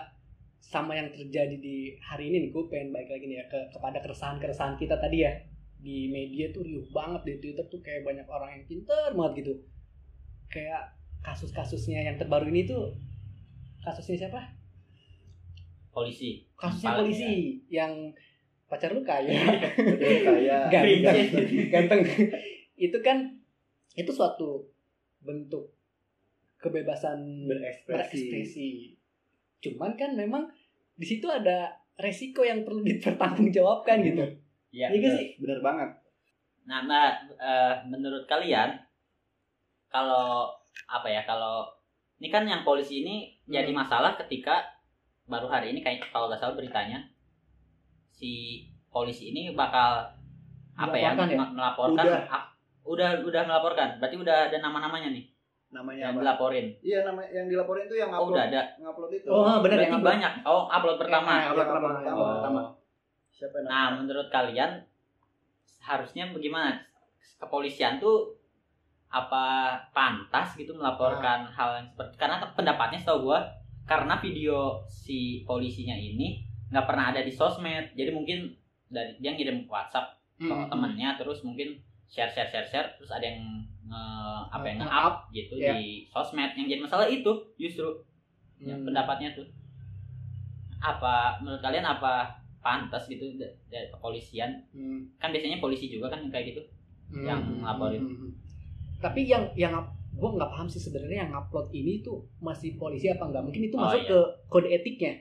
[0.63, 3.97] sama yang terjadi di hari ini nih, gue pengen balik lagi nih ya ke kepada
[4.01, 5.33] keresahan-keresahan kita tadi ya
[5.83, 9.53] di media tuh riuh banget di Twitter tuh kayak banyak orang yang pinter banget gitu.
[10.49, 12.93] Kayak kasus-kasusnya yang terbaru ini tuh
[13.81, 14.41] kasusnya siapa?
[15.93, 17.33] polisi Kasusnya Paling polisi
[17.69, 17.93] yang
[18.73, 19.29] pacar lu kaya.
[19.77, 21.17] Betul kayak Ganteng.
[21.69, 22.01] ganteng
[22.73, 23.29] itu kan
[23.93, 24.65] itu suatu
[25.21, 25.69] bentuk
[26.57, 27.85] kebebasan berekspresi.
[27.85, 28.69] berekspresi
[29.61, 30.49] cuman kan memang
[30.93, 34.25] di situ ada resiko yang perlu dipertanggungjawabkan gitu
[34.73, 35.89] ya Iya Bener, sih bener banget.
[36.65, 37.07] Nah, nah
[37.37, 38.73] eh, menurut kalian
[39.87, 40.49] kalau
[40.89, 41.69] apa ya kalau
[42.17, 43.79] ini kan yang polisi ini jadi Hmm.
[43.79, 44.65] masalah ketika
[45.23, 46.99] baru hari ini kayak kalau nggak salah beritanya
[48.13, 50.05] si polisi ini bakal
[50.73, 51.25] apa ya, ya?
[51.27, 52.21] me- melaporkan Udah.
[52.29, 52.43] ah,
[52.83, 55.25] udah udah melaporkan berarti udah ada nama-namanya nih
[55.69, 56.21] Namanya yang apa?
[56.21, 59.27] dilaporin Iya nama yang dilaporin itu yang oh upload udah ada ngupload itu.
[59.27, 60.09] oh benar berarti yang upload.
[60.11, 62.61] banyak oh upload pertama Eh, Yang upload pertama, upload pertama.
[63.33, 63.97] Siapa yang Nah, namanya?
[63.99, 64.71] menurut kalian
[65.81, 66.71] harusnya bagaimana?
[67.35, 68.37] Kepolisian tuh
[69.09, 69.45] apa
[69.91, 71.51] pantas gitu melaporkan Nah.
[71.51, 73.39] hal yang seperti karena pendapatnya setahu gua
[73.83, 76.39] karena video si polisinya ini
[76.73, 77.93] nggak pernah ada di sosmed.
[77.93, 78.49] Jadi mungkin
[78.87, 83.23] dari dia ngirim WhatsApp ke Hmm, temennya terus mungkin share share share share terus ada
[83.23, 83.45] yang
[83.83, 84.03] nge
[84.49, 85.71] apa yang Nge-up, gitu ya.
[85.71, 86.51] di sosmed.
[86.53, 87.89] Yang jadi masalah itu justru
[88.57, 88.81] Hmm.
[88.83, 89.45] pendapatnya tuh
[90.79, 92.27] apa menurut kalian apa
[92.59, 95.07] pantas gitu da- dari kepolisian Hmm.
[95.17, 96.61] kan biasanya polisi juga kan kayak gitu
[97.09, 97.23] Hmm.
[97.23, 98.01] yang ngelaporin.
[98.01, 98.31] Hmm, hmm.
[98.97, 99.75] tapi yang yang
[100.09, 103.75] gue nggak paham sih sebenarnya yang upload ini tuh masih polisi apa enggak mungkin itu
[103.75, 104.07] Oh, masuk iya.
[104.07, 105.13] ke kode etiknya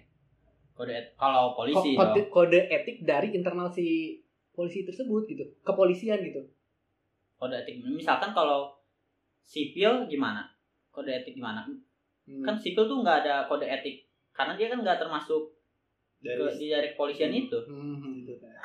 [0.73, 2.31] kode et- kalau polisi Ko- kode, dong.
[2.31, 4.19] kode etik dari internal si
[4.51, 5.45] polisi tersebut gitu.
[5.61, 6.41] Kepolisian gitu.
[7.37, 7.81] Kode etik.
[7.83, 8.73] Misalkan kalau
[9.39, 10.49] sipil gimana?
[10.89, 11.65] Kode etik gimana?
[12.23, 12.39] Hmm.
[12.41, 14.07] kan sipil tuh nggak ada kode etik.
[14.31, 15.53] Karena dia kan nggak termasuk
[16.19, 17.59] dari ke, di dari kepolisian itu.
[17.67, 18.13] Hmm, hmm.
[18.17, 18.63] institutnya.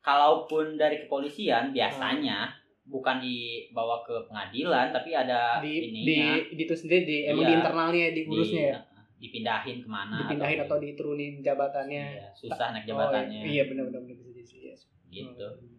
[0.00, 2.52] kalaupun dari kepolisian biasanya
[2.84, 6.36] bukan dibawa ke pengadilan tapi ada di di ininya.
[6.44, 7.48] di itu sendiri di emang Iya.
[7.48, 8.78] di internalnya diurusnya ya
[9.16, 14.22] dipindahin ke mana dipindahin atau diturunin jabatannya Iya, susah naik Oh, jabatannya iya benar-benar bisa
[14.22, 14.80] jadi sih yes.
[15.08, 15.78] gitu Hmm.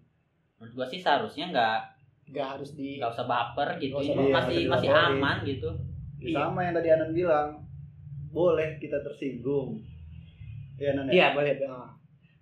[0.58, 1.78] menurut gua sih seharusnya nggak
[2.28, 5.16] nggak harus di nggak usah baper gitu usah baper, masih nggak masih dilaporin.
[5.16, 5.72] aman gitu
[6.16, 6.38] Ya, Iya.
[6.42, 7.48] sama yang tadi Anan bilang
[8.32, 9.78] boleh kita tersinggung
[10.76, 11.14] Iya Anan ya?
[11.14, 11.92] iya boleh ah.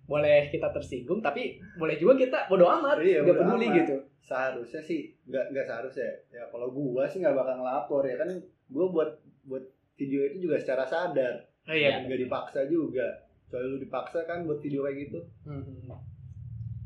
[0.04, 1.42] boleh kita tersinggung tapi
[1.74, 3.76] boleh juga kita bodo amat Iya, nggak peduli amat.
[3.78, 8.28] gitu seharusnya sih nggak nggak seharusnya ya kalau gua sih nggak bakal ngelapor ya kan
[8.68, 9.10] gua buat
[9.44, 11.34] buat video itu juga secara sadar.
[11.64, 12.00] Oh, iya.
[12.00, 13.04] Nggak dipaksa juga.
[13.46, 15.20] Soalnya lu dipaksa kan buat video kayak gitu.
[15.42, 15.62] Hmm,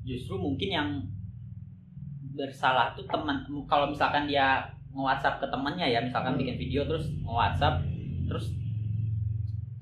[0.03, 0.89] justru mungkin yang
[2.33, 6.41] bersalah tuh teman kalau misalkan dia nge-WhatsApp ke temannya ya misalkan Hmm.
[6.41, 7.83] bikin video terus nge-WhatsApp
[8.25, 8.47] terus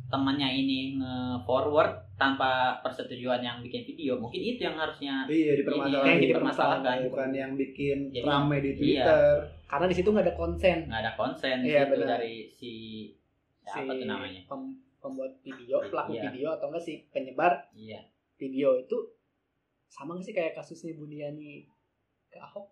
[0.07, 6.17] temannya ini nge-forward tanpa persetujuan yang bikin video mungkin itu yang harusnya iya Yang dipermasalahkan
[6.19, 6.97] dipermasalahkan.
[7.07, 9.05] bukan yang bikin Jadi, rame di iya.
[9.67, 10.79] Karena di situ nggak ada konsen.
[10.87, 12.09] Nggak ada konsen Iya, gitu benar.
[12.17, 12.73] dari si
[13.61, 14.41] siapa si tuh namanya?
[14.47, 16.23] pem- pembuat video pelaku Iya.
[16.29, 17.99] video atau enggak sih penyebar iya.
[18.35, 18.97] video itu
[19.87, 21.67] sama nggak sih kayak kasusnya Buniani
[22.27, 22.67] ke Ahok?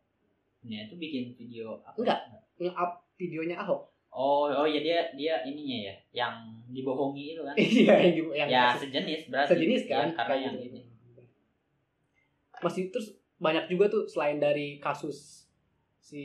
[0.63, 1.95] Dia itu bikin video apa?
[1.97, 2.21] Enggak.
[2.57, 3.91] nge-up videonya Ahok.
[4.11, 6.35] Oh oh ya dia dia ininya ya yang
[6.69, 7.55] dibohongi itu kan?
[7.59, 9.51] Iya yang, yang ya kasus sejenis berarti.
[9.51, 10.07] sejenis kan?
[10.07, 10.67] Iya, karena yang gitu.
[10.71, 10.81] ini.
[12.63, 15.51] Masih terus banyak juga tuh selain dari kasus
[15.99, 16.23] si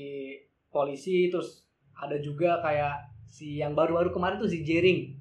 [0.69, 5.13] polisi terus ada juga kayak si yang baru-baru kemarin tuh si Jering.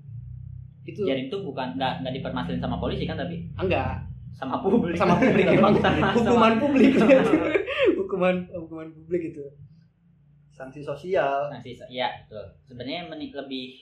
[0.88, 3.44] Itu jadi itu bukan nggak nggak dipermasalahin sama polisi kan tapi?
[3.60, 4.08] Enggak.
[4.32, 4.94] Sama publik.
[4.96, 5.74] Sama publik emang.
[5.82, 6.92] Sama- hukuman sama- publik.
[7.98, 9.44] Hukuman hukuman publik itu.
[10.54, 11.52] Sanksi sosial.
[11.52, 12.46] Nah, sisa, ya betul.
[12.66, 13.78] Sebenarnya lebih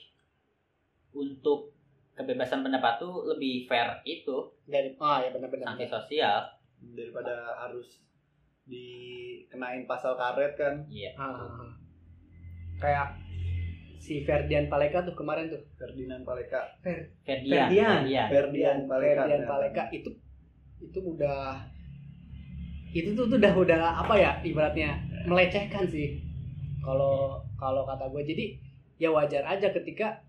[1.15, 1.73] untuk
[2.13, 4.51] kebebasan pendapat tuh lebih fair itu.
[4.67, 5.73] Dari ah ya benar-benar.
[5.73, 6.41] Sanksi sosial.
[6.77, 8.05] daripada harus
[8.67, 11.15] dikenain pasal karet kan Iya.
[11.15, 11.71] Ah.
[12.77, 13.17] kayak
[13.97, 17.15] si Ferdian Paleka tuh kemarin tuh Ferdinand Paleka Ferdian.
[17.25, 17.67] Ferdian.
[18.05, 18.27] Ferdian.
[18.29, 19.47] Ferdian Paleka Ferdian ya.
[19.49, 20.09] Paleka itu
[20.77, 21.57] itu udah
[22.93, 24.95] itu tuh, tuh udah udah apa ya ibaratnya
[25.27, 26.21] melecehkan sih
[26.79, 28.45] kalau kalau kata gue jadi
[29.01, 30.23] ya wajar aja ketika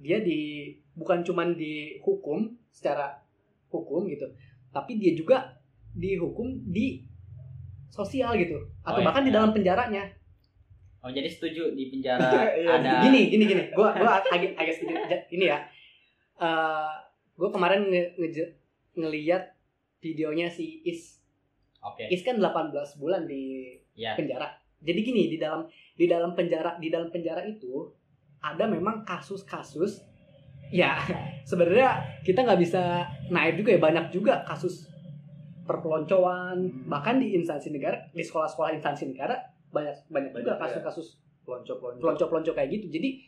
[0.00, 3.20] dia di bukan cuman dihukum secara
[3.68, 4.24] hukum gitu
[4.72, 5.60] tapi dia juga
[5.92, 7.04] dihukum di
[7.92, 9.06] sosial gitu atau Oh, iya.
[9.06, 10.08] bahkan di dalam penjaranya
[10.98, 12.24] Oh jadi setuju di penjara
[12.54, 15.58] Iya, ada gini gini gini gua gua agak agak sedikit ini ya
[16.34, 16.90] Eh
[17.34, 18.54] gua kemarin nge, nge-
[18.94, 19.44] ngeliat
[19.98, 21.18] videonya si Is.
[21.80, 22.06] Oke.
[22.06, 24.14] Is kan 18 bulan di Ya.
[24.14, 24.48] penjara.
[24.78, 27.90] Jadi gini di dalam di dalam penjara di dalam penjara itu
[28.38, 30.02] ada memang kasus-kasus
[30.68, 30.96] ya
[31.48, 34.88] sebenarnya kita nggak bisa naik juga ya banyak juga kasus
[35.62, 36.86] perpeloncoan Hmm.
[36.86, 39.34] bahkan di instansi negara di sekolah-sekolah instansi negara
[39.70, 40.60] banyak banyak juga ya.
[40.60, 41.06] kasus-kasus
[41.42, 43.18] pelonco-pelonco pelonco-pelonco kayak gitu jadi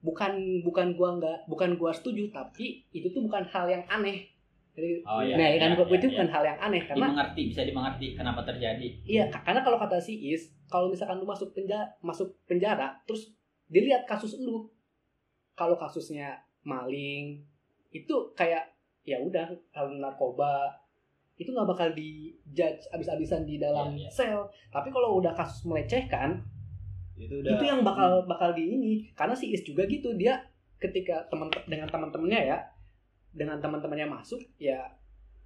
[0.00, 4.28] bukan bukan gua nggak bukan gua setuju tapi itu tuh bukan hal yang aneh
[4.72, 7.60] Jadi, Oh, iya, nah kan iya, itu iya, bukan hal yang aneh karena Dimengerti, bisa
[7.60, 8.86] dimengerti kenapa terjadi.
[9.04, 13.36] Iya, ka- karena kalau kata si Is, kalau misalkan lu masuk penjara, masuk penjara, terus
[13.68, 14.64] dilihat kasus lu,
[15.52, 17.44] kalau kasusnya maling,
[17.92, 18.64] itu kayak
[19.04, 19.44] ya udah
[19.76, 20.72] hal narkoba,
[21.34, 24.10] itu nggak bakal dijudge abis-abisan di dalam Iya, iya.
[24.12, 24.40] sel.
[24.68, 26.44] Tapi kalau udah kasus melecehkan,
[27.16, 28.92] itu udah itu yang bakal bakal di ini.
[29.12, 30.38] Karena si Is juga gitu, dia
[30.76, 32.58] ketika teman dengan teman-temannya ya,
[33.32, 34.78] dengan teman-temannya masuk, ya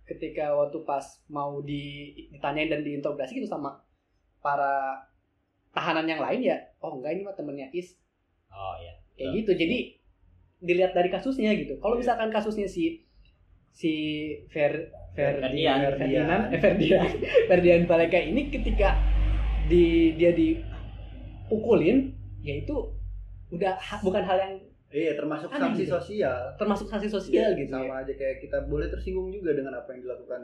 [0.03, 3.75] ketika waktu pas mau di, ditanyain dan diinterogasi gitu sama
[4.39, 5.03] para
[5.71, 7.95] tahanan yang lain ya, oh enggak ini mah temennya Is
[8.49, 8.95] Oh iya.
[9.15, 9.39] kayak Betul.
[9.39, 9.53] gitu.
[9.67, 9.79] Jadi
[10.57, 11.77] dilihat dari kasusnya gitu.
[11.79, 12.03] Kalau Iya.
[12.03, 13.06] misalkan kasusnya si
[13.77, 13.93] si
[14.49, 15.93] Fer Fer Ferdian.
[15.93, 17.05] Ferdinand eh, Ferdian
[17.49, 18.97] Ferdian Paleka ini ketika
[19.67, 22.09] di dia dipukulin
[22.41, 22.75] ya itu
[23.49, 24.55] udah ha- bukan hal yang
[24.89, 25.93] iya termasuk Aneh sanksi gitu.
[25.93, 27.79] sosial termasuk sanksi sosial Iya, gitu ya.
[27.83, 30.43] sama aja kayak kita boleh tersinggung juga dengan apa yang dilakukan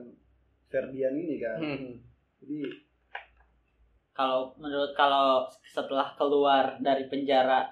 [0.69, 1.93] Ferdian ini kan Hmm.
[2.39, 2.61] jadi
[4.13, 7.65] Kalau menurut kalau setelah keluar dari penjara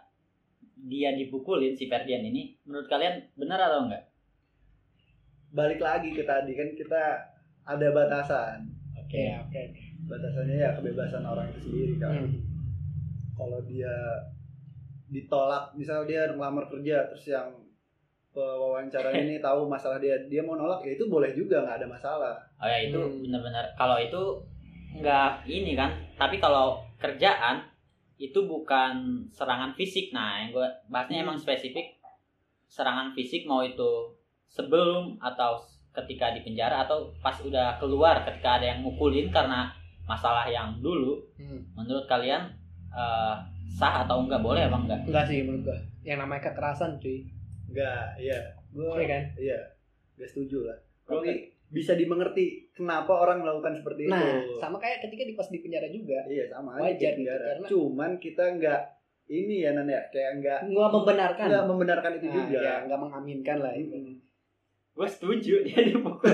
[0.81, 4.09] dia dipukulin si Ferdian ini, menurut kalian benar atau enggak?
[5.51, 7.03] Balik lagi ke tadi kan kita
[7.65, 9.27] ada batasan Oke.
[9.43, 9.83] Oke, oke.
[10.07, 12.31] batasannya ya kebebasan orang itu sendiri kan Hmm.
[13.35, 13.91] kalau dia
[15.07, 17.51] ditolak misal dia ngelamar kerja terus yang
[18.31, 22.35] pewawancara ini tahu masalah dia dia mau nolak ya itu boleh juga nggak ada masalah
[22.57, 23.25] Oh ya itu Hmm.
[23.25, 24.23] benar-benar kalau itu
[24.91, 27.63] enggak ini kan, tapi kalau kerjaan
[28.19, 28.93] itu bukan
[29.31, 30.11] serangan fisik.
[30.11, 31.97] Nah, yang gue bahasnya emang spesifik
[32.67, 34.13] serangan fisik mau itu
[34.51, 39.71] sebelum atau ketika di penjara atau pas udah keluar ketika ada yang mukulin karena
[40.05, 41.23] masalah yang dulu.
[41.35, 41.63] Hmm.
[41.73, 42.51] Menurut kalian
[42.89, 43.35] eh,
[43.71, 45.01] sah atau enggak boleh apa enggak?
[45.05, 45.79] Enggak sih menurut gua.
[46.03, 47.23] Yang namanya kekerasan cuy.
[47.71, 48.35] nggak iya
[48.69, 49.23] gue Iya kan?
[49.39, 49.59] iya
[50.13, 50.75] nggak setuju lah
[51.07, 55.59] tapi bisa dimengerti kenapa orang melakukan seperti Nah, itu sama kayak ketika di pas di
[55.61, 56.19] penjara juga.
[56.27, 57.45] iya sama aja Wajar kayak gitu, penjara.
[57.47, 58.81] karena- cuman kita nggak
[59.29, 61.47] ini ya nan ya kayak nggak Nggak membenarkan.
[61.47, 63.95] nggak membenarkan itu Nah, juga ya, nggak mengaminkan lah itu.
[63.95, 64.17] Mm-mm.
[65.01, 66.29] Gue setuju dia dipukul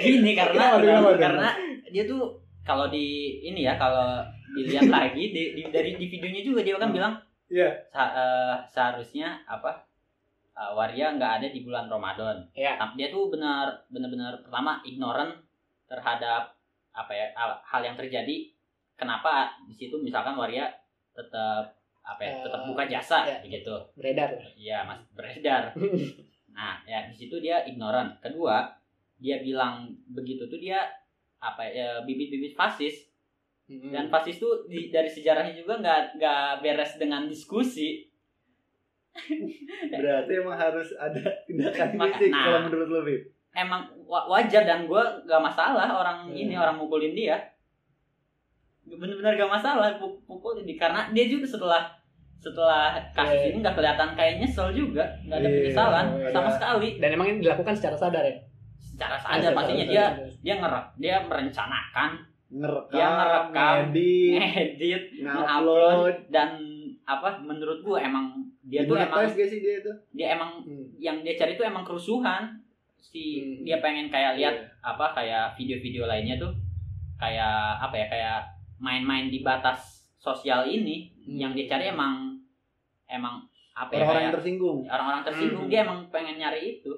[0.00, 1.48] gini karena Kenapa, kenapa, karena
[1.86, 2.32] dia tuh
[2.64, 3.06] kalau di
[3.42, 4.24] ini ya kalau
[4.56, 7.14] dilihat lagi di, di- dari di videonya juga dia kan bilang
[7.46, 7.70] Iya.
[7.86, 9.84] sa- eh, seharusnya apa
[10.50, 12.74] eh, waria nggak ada di bulan Ramadan Iya.
[12.74, 15.36] Tapi dia tuh benar benar-benar pertama ignorant
[15.86, 16.56] terhadap
[16.90, 18.48] apa ya hal, hal yang terjadi
[18.96, 20.72] kenapa di situ misalkan waria
[21.12, 21.68] tetap
[22.00, 23.36] apa ya tetap Eh, buka jasa iya.
[23.44, 24.30] gitu Beredar.
[24.56, 25.70] Iya, Mas beredar.
[26.56, 28.16] Nah, ya di situ dia ignoran.
[28.18, 28.64] Kedua,
[29.16, 30.80] dia bilang begitu tuh dia
[31.36, 33.12] apa ya bibit-bibit fasis
[33.66, 33.90] Hmm.
[33.90, 38.06] dan fasis tuh di, dari sejarahnya juga nggak nggak beres dengan diskusi.
[39.90, 42.44] berarti emang harus ada tindakan fisik nah.
[42.44, 46.36] kalau menurut lo Bib Emang wa- wajar dan gue nggak masalah orang Hmm.
[46.36, 47.40] ini orang mukulin dia.
[48.84, 51.95] Bener-bener gak masalah pu- pukul ini karena dia juga setelah
[52.38, 53.48] setelah kasus Iya.
[53.48, 57.26] ini nggak kelihatan kayak nyesel juga nggak ada Iya, penyesalan nggak sama sekali Dan emang
[57.28, 58.36] ini dilakukan secara sadar ya.
[58.78, 59.92] secara sadar Secara pastinya sadar.
[59.92, 60.04] dia
[60.40, 62.10] dia ngerek dia merencanakan
[62.48, 63.52] ngerekam, Dia ngerekam,
[63.90, 66.50] ngedit, ngedit ngupload, dan
[67.04, 68.30] apa menurut gua emang
[68.62, 69.92] dia tuh emang gak sih dia itu?
[70.12, 70.86] dia emang Hmm.
[70.96, 72.54] yang dia cari tuh emang kerusuhan
[72.96, 73.62] si Hmm.
[73.62, 74.70] dia pengen kayak lihat Iya.
[74.84, 76.54] apa kayak video-video lainnya tuh
[77.16, 78.38] kayak apa ya kayak
[78.76, 79.78] main-main di batas
[80.16, 81.15] sosial ini.
[81.28, 82.38] Yang dia cari emang
[83.04, 84.78] emang apa ya Orang-orang yang kayak tersinggung.
[84.86, 85.70] orang-orang tersinggung Hmm.
[85.70, 86.92] dia emang pengen nyari itu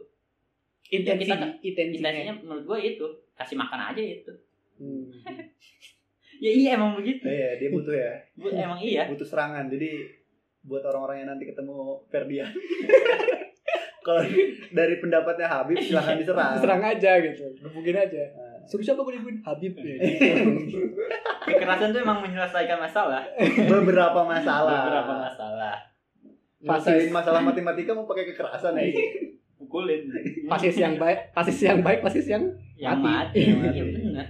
[0.86, 2.08] Intensi, kita- intensinya.
[2.08, 4.32] intensinya menurut gua itu kasih makan aja itu
[4.76, 5.10] Hmm.
[6.38, 8.12] ya iya emang begitu Iya, dia butuh ya.
[8.32, 9.66] Bu- emang iya butuh serangan.
[9.66, 10.06] Jadi
[10.60, 11.74] buat orang-orang yang nanti ketemu
[12.06, 12.46] Ferdian.
[14.00, 14.22] Kalau
[14.70, 16.54] dari pendapatnya Habib silahkan diserang.
[16.56, 17.44] Serang aja gitu.
[17.58, 18.22] Gebukin aja.
[18.30, 19.40] Nah, Suruh siapa gue dibunuh?
[19.42, 19.96] Habib ya.
[21.48, 23.24] kekerasan tuh emang menyelesaikan masalah
[23.64, 24.84] Beberapa masalah.
[24.84, 25.76] beberapa masalah
[26.58, 28.92] Nyelesain masalah matematika mau pakai kekerasan ya.
[29.56, 30.06] pukulin
[30.46, 32.44] Pasis yang baik, pasis yang baik, pasis yang
[32.76, 33.34] yang Mati.
[33.34, 33.74] mati, Yang mati.
[33.74, 34.26] iya benar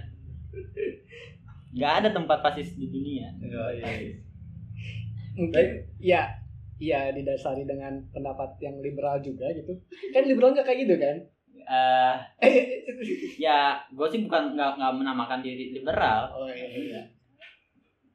[1.69, 3.87] nggak ada tempat fasis di dunia Iya, iya.
[5.35, 5.65] mungkin
[6.01, 6.21] ya
[6.79, 9.75] ya didasari dengan pendapat yang liberal juga gitu.
[10.09, 11.15] Kan liberal nggak kayak gitu kan?
[11.69, 12.81] Eh Eh,
[13.37, 16.33] ya gue sih bukan nggak nggak menamakan diri liberal.
[16.33, 17.01] Oh iya, iya.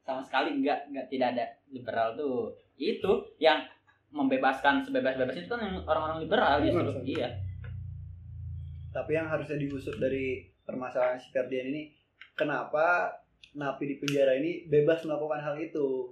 [0.05, 2.51] sama sekali nggak nggak tidak ada liberal tuh.
[2.75, 3.63] Itu yang
[4.11, 6.91] membebaskan sebebas-bebasnya itu kan yang orang-orang liberal Iya, justru.
[7.07, 7.29] iya.
[8.91, 11.91] Tapi yang harusnya diusut dari permasalahan si Ferdian ini,
[12.37, 13.11] kenapa
[13.55, 16.11] napi di penjara ini bebas melakukan hal itu?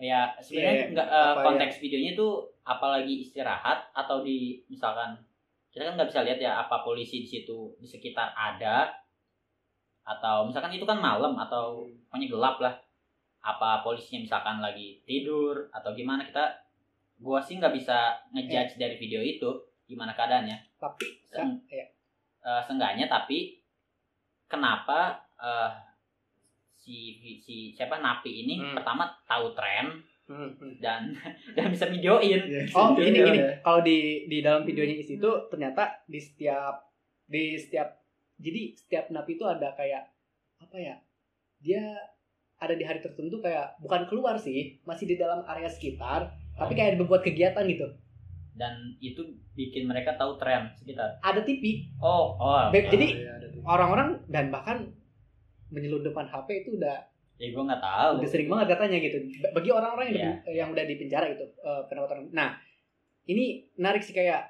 [0.00, 2.28] ya sebenarnya Iya, nggak apa konteks videonya itu
[2.66, 5.14] apalagi istirahat atau di misalkan
[5.72, 8.92] kita kan nggak bisa lihat ya apa polisi di situ di sekitar ada
[10.02, 12.74] atau misalkan itu kan malam atau pokoknya gelap lah
[13.40, 16.44] apa polisinya misalkan lagi tidur atau gimana kita
[17.18, 19.48] gua sih nggak bisa ngejudge dari video itu
[19.86, 21.86] gimana keadaannya Tapi Seng- ya,
[22.42, 23.62] eh, seenggaknya tapi
[24.46, 25.70] kenapa eh,
[26.76, 28.74] si si siapa napi ini Hmm.
[28.74, 30.02] pertama tahu tren.
[30.78, 31.12] Dan
[31.56, 32.40] dan bisa videoin
[32.72, 33.26] Oh, Iya, ini iya.
[33.26, 33.38] gini.
[33.60, 36.88] Kalau di di dalam videonya di situ ternyata di setiap
[37.24, 38.00] di setiap
[38.36, 40.08] jadi setiap napi itu ada kayak
[40.58, 40.94] apa ya?
[41.58, 41.82] Dia
[42.56, 46.94] ada di hari tertentu kayak bukan keluar sih, masih di dalam area sekitar, tapi kayak
[46.96, 47.86] berbuat kegiatan gitu.
[48.52, 51.88] dan itu bikin mereka tahu tren sekitar Ada TV.
[51.98, 52.92] oh oh Be- oke.
[52.92, 53.32] jadi Oh, iya,
[53.64, 54.92] orang-orang dan bahkan
[55.68, 57.00] menyelundupkan HP itu udah
[57.42, 59.18] ya gue nggak tahu udah sering banget katanya gitu.
[59.40, 60.30] Ba- Bagi orang-orang yang, Iya.
[60.38, 62.30] di- yang udah di penjara itu eh, pendapatan.
[62.30, 62.54] Nah,
[63.24, 64.46] ini menarik sih kayak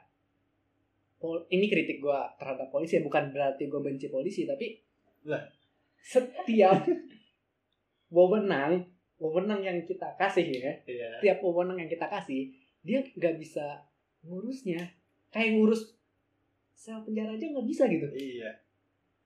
[1.17, 4.77] pol- ini kritik gua terhadap polisi ya bukan berarti gua benci polisi tapi
[5.25, 5.41] Lah.
[5.97, 6.83] setiap
[8.11, 8.85] wewenang
[9.17, 11.09] wewenang yang kita kasih ya Iya.
[11.17, 12.51] setiap wewenang yang kita kasih
[12.81, 13.81] dia nggak bisa
[14.23, 14.83] ngurusnya
[15.31, 15.95] kayak ngurus
[16.73, 18.51] sel penjara aja nggak bisa gitu Iya.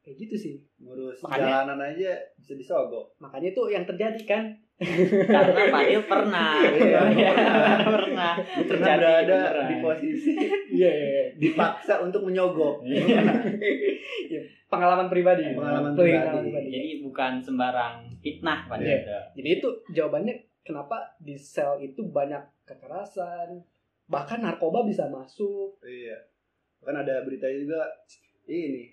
[0.06, 3.10] Kayak gitu sih Ngurus Makanya- jalanan aja bisa disogok.
[3.18, 4.44] makanya itu yang terjadi kan
[4.76, 7.00] karena Fadil pernah Iya,
[7.82, 8.32] pernah.
[8.36, 9.66] pernah Terjadi berada beneran.
[9.66, 10.32] di posisi
[10.70, 11.24] iya iya iya.
[11.34, 12.84] dipaksa untuk menyogok.
[12.84, 13.18] Iya.
[14.66, 19.00] Pengalaman pribadi Pengalaman pribadi jadi bukan sembarang fitnah pada Iya.
[19.00, 23.56] itu Jadi itu jawabannya kenapa di sel itu banyak kekerasan,
[24.06, 25.78] bahkan narkoba bisa masuk.
[25.80, 26.18] Iya.
[26.78, 27.80] Kan ada berita juga
[28.44, 28.92] ini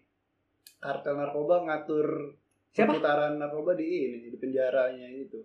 [0.84, 2.36] kartel narkoba ngatur
[2.69, 3.00] Siapa?
[3.00, 5.39] perputaran narkoba di ini di penjaranya itu.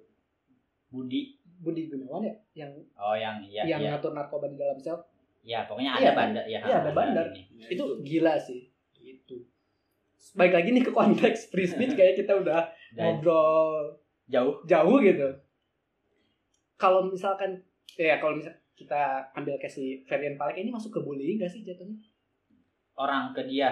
[0.90, 4.98] Budi Budi Gunawan ya yang oh yang iya yang iya ngatur narkoba di dalam sel.
[5.46, 7.24] ya pokoknya Iya, ada bandar ya Iya, ada bandar.
[7.31, 7.42] ini.
[7.55, 8.66] Nah, itu gila sih.
[8.98, 9.37] Itu.
[10.35, 12.66] Baik lagi nih ke konteks free speech kayak kita udah
[12.98, 13.94] Dan ngobrol
[14.27, 15.29] jauh jauh gitu.
[16.74, 17.62] Kalau misalkan
[17.94, 21.98] ya kalau misal kita ambil si Ferdian Palek ini masuk ke bullying gak sih jatuhnya?
[22.98, 23.70] orang ke dia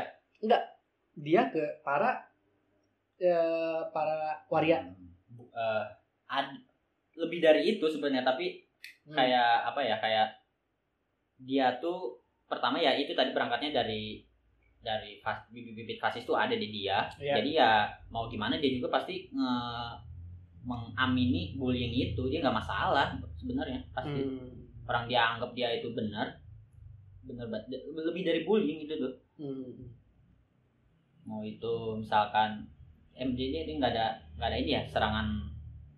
[1.17, 2.29] Dia ke para
[3.17, 4.85] eh, para waria.
[5.33, 5.85] Eh,
[6.29, 6.61] ad-
[7.17, 8.61] lebih dari itu sebenarnya tapi
[9.07, 9.15] Hmm.
[9.15, 10.29] kayak apa ya kayak
[11.39, 14.21] dia tuh pertama ya itu tadi berangkatnya dari
[14.79, 17.41] dari fas, bibit-bibit fasis tuh ada di dia Iya.
[17.41, 17.71] jadi ya
[18.07, 19.53] mau gimana dia juga pasti nge
[20.63, 24.51] mengamini bullying itu dia nggak masalah sebenarnya pasti Hmm.
[24.85, 26.37] orang dia anggap dia itu benar
[27.23, 27.47] benar
[27.97, 29.73] lebih dari bullying itu tuh Hmm.
[31.27, 32.63] Mau itu misalkan
[33.19, 34.07] MJ dia dia nggak ada
[34.39, 35.27] nggak ada ini ya serangan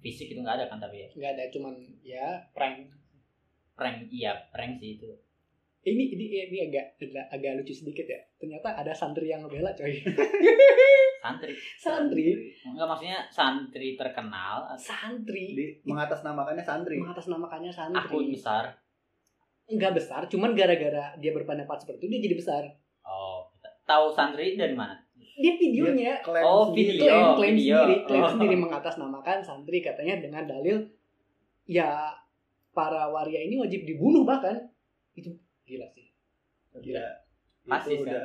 [0.00, 1.08] fisik itu nggak ada kan tapi ya?
[1.12, 2.88] Nggak ada cuman ya prank.
[3.76, 5.10] Prank iya prank sih itu.
[5.84, 8.20] Ini ini ini agak agak, agak lucu sedikit ya.
[8.40, 9.94] Ternyata ada santri yang ngebela coy.
[11.18, 11.50] Santri.
[11.74, 12.54] Santri.
[12.62, 15.50] Enggak maksudnya santri terkenal santri.
[15.50, 16.94] Di mengatasnamakannya santri.
[17.02, 18.38] mengatasnamakannya santri.
[18.38, 18.78] Besar.
[19.66, 22.62] Nggak besar cuman gara-gara dia berpendapat seperti itu dia jadi besar.
[23.02, 23.50] Oh
[23.88, 25.00] tahu santri dari mana
[25.38, 26.98] dia videonya Klaim Oh, sendiri.
[26.98, 27.06] video.
[27.06, 27.76] klaim klaim video.
[27.78, 28.30] sendiri klaim Oh.
[28.30, 30.76] sendiri mengatasnamakan santri katanya dengan dalil
[31.64, 32.10] ya
[32.70, 34.66] para waria ini wajib dibunuh bahkan
[35.12, 35.30] itu
[35.62, 36.10] gila sih
[36.76, 37.02] Gila.
[37.66, 38.24] Fasis, Itu kan?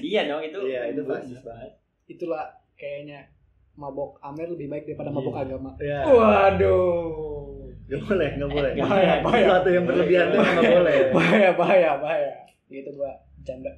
[0.00, 1.72] iya dong itu Iya, itu fasis banget.
[2.06, 3.28] itulah kayaknya
[3.72, 5.42] mabok Amer lebih baik daripada mabok Iya.
[5.44, 6.00] agama Ya.
[6.02, 8.72] waduh Gak boleh, gak boleh.
[8.72, 9.44] Nggak boleh, bahaya.
[9.44, 10.96] Sesuatu yang berlebihan tuh gak boleh.
[11.12, 12.32] bahaya bahaya bahaya
[12.66, 13.68] gitu gua bercanda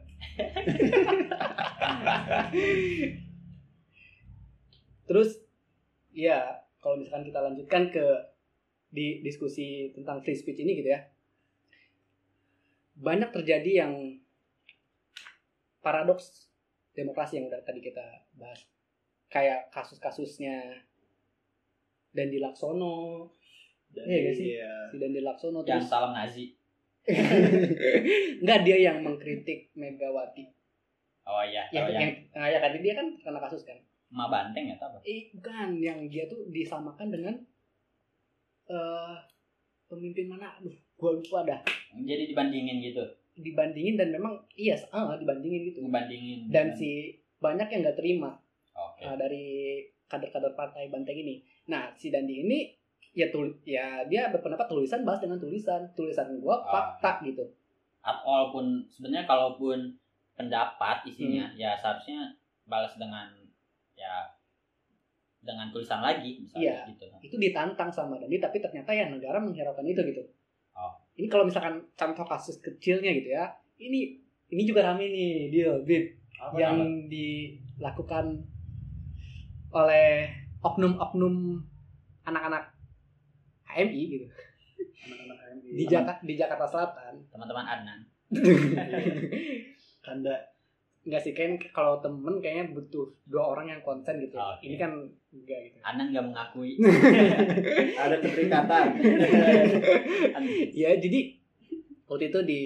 [5.08, 5.38] terus
[6.14, 8.06] ya kalau misalkan kita lanjutkan ke
[8.94, 11.02] di diskusi tentang free speech ini gitu ya
[12.94, 13.92] banyak terjadi yang
[15.82, 16.48] paradoks
[16.94, 18.62] demokrasi yang udah tadi kita bahas
[19.26, 20.86] kayak kasus-kasusnya
[22.14, 23.26] Dandi Laksono
[23.90, 24.46] Dan Iya nggak sih?
[24.54, 24.74] Iya.
[24.94, 26.54] si Dandi Laksono terus salam ngazi
[28.42, 30.44] Enggak dia yang mengkritik Megawati.
[31.24, 33.76] oh iya Yang, oh, yang yang nah, ya kan dia kan kena kasus kan.
[34.08, 37.34] emak banteng ya apa Eh bukan yang dia tuh disamakan dengan
[38.66, 39.16] eh
[39.84, 40.56] pemimpin mana?
[40.56, 41.60] Aduh, gua lupa dah.
[41.94, 46.90] jadi dibandingin gitu dibandingin dan memang iya ah, dibandingin gitu ngebandingin dan dengan- si
[47.38, 48.30] banyak yang nggak terima
[48.72, 51.42] oke uh, dari kader-kader partai Banteng ini.
[51.66, 52.70] Nah, si Dandi ini
[53.14, 56.66] ya tul ya dia berpendapat tulisan bahas dengan tulisan, tulisan gua Ah.
[56.98, 57.46] fakta gitu.
[58.02, 59.94] At- walaupun sebenarnya kalaupun
[60.34, 61.56] pendapat isinya Hmm.
[61.56, 62.26] ya seharusnya
[62.66, 63.30] balas dengan
[63.94, 64.26] ya
[65.38, 66.90] dengan tulisan lagi misalnya Iya.
[66.90, 70.22] gitu Itu ditantang sama Dandi tapi ternyata ya negara menghiraukan itu gitu.
[70.74, 70.90] Oh.
[71.14, 73.46] Ini kalau misalkan contoh kasus kecilnya gitu ya.
[73.78, 74.00] Ini
[74.50, 77.06] ini juga rame nih dia Bib Apa yang namanya?
[77.08, 78.24] dilakukan
[79.70, 80.28] oleh
[80.60, 81.62] oknum-oknum
[82.24, 82.73] anak-anak
[83.74, 84.26] HMI gitu
[85.04, 85.70] anak-anak HMI.
[85.74, 87.14] di Jakarta di Jakarta Selatan.
[87.28, 88.00] teman-teman Adnan
[90.04, 90.54] Kanda
[91.04, 94.40] Enggak sih, kan kalau temen kayaknya butuh dua orang yang konsen gitu.
[94.40, 94.64] Oke.
[94.64, 95.04] Ini kan
[95.36, 95.76] enggak gitu.
[95.84, 96.80] Adnan nggak mengakui
[98.08, 98.84] ada keterikatan.
[100.80, 101.20] ya, jadi
[102.08, 102.60] waktu itu di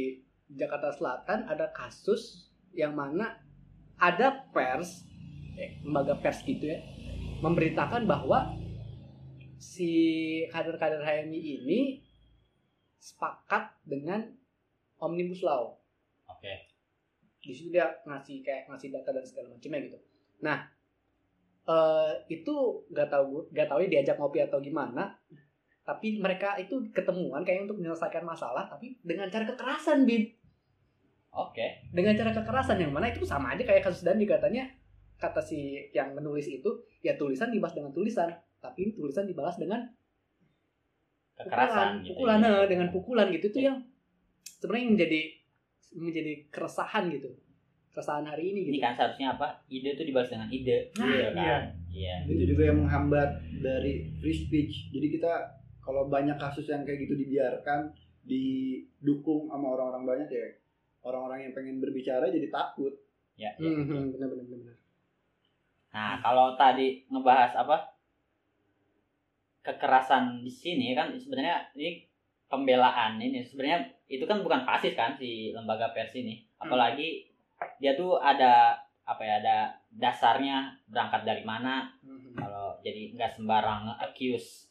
[0.54, 2.46] Jakarta Selatan ada kasus
[2.78, 3.42] yang mana
[3.98, 5.02] ada pers,
[5.58, 6.78] eh, lembaga pers gitu ya,
[7.42, 8.54] memberitakan bahwa
[9.58, 9.92] si
[10.48, 11.80] kader-kader HMI ini
[12.98, 14.26] sepakat dengan
[14.98, 15.78] Omnibus Law.
[16.30, 16.68] oke
[17.38, 19.98] di situ dia ngasih kayak ngasih data dan segala macamnya gitu.
[20.42, 20.58] Nah,
[21.64, 22.54] eh itu
[22.90, 25.16] nggak tahu nggak tahu ya diajak ngopi atau gimana.
[25.86, 30.28] Tapi mereka itu ketemuan kayak untuk menyelesaikan masalah, tapi dengan cara kekerasan, Bin.
[31.32, 34.68] oke Dengan cara kekerasan yang mana itu sama aja kayak kasus Dandi katanya
[35.16, 36.68] kata si yang menulis itu
[37.00, 38.28] ya tulisan dibahas dengan tulisan,
[38.58, 39.86] tapi tulisan dibalas dengan
[41.38, 42.50] kekerasan pukulan, gitu pukulan ya.
[42.50, 43.76] eh, dengan pukulan gitu itu yang
[44.58, 45.20] sebenarnya menjadi
[45.94, 47.30] menjadi keresahan gitu.
[47.94, 49.48] Keresahan hari ini ini gitu kan seharusnya apa?
[49.70, 50.90] Ide tuh dibalas dengan ide.
[50.98, 51.30] Nah, gitu iya.
[51.34, 51.62] kan?
[51.90, 52.14] iya.
[52.26, 53.30] Itu juga yang menghambat
[53.62, 54.90] dari free speech.
[54.94, 55.32] Jadi kita
[55.82, 57.94] kalau banyak kasus yang kayak gitu dibiarkan
[58.28, 60.46] didukung sama orang-orang banyak ya
[61.00, 62.92] orang-orang yang pengen berbicara jadi takut.
[63.38, 63.70] Ya, ya.
[63.70, 64.76] Hmm, benar benar benar.
[65.88, 67.87] Nah, kalau tadi ngebahas apa
[69.68, 72.08] kekerasan di sini kan sebenarnya ini
[72.48, 73.44] pembelaan ini.
[73.44, 76.40] Sebenarnya itu kan bukan fasis kan si lembaga pers ini.
[76.56, 77.28] Apalagi
[77.76, 78.72] dia tuh ada
[79.04, 79.58] apa ya ada
[79.92, 81.92] dasarnya berangkat dari mana.
[82.32, 84.68] Kalau jadi nggak sembarang accuse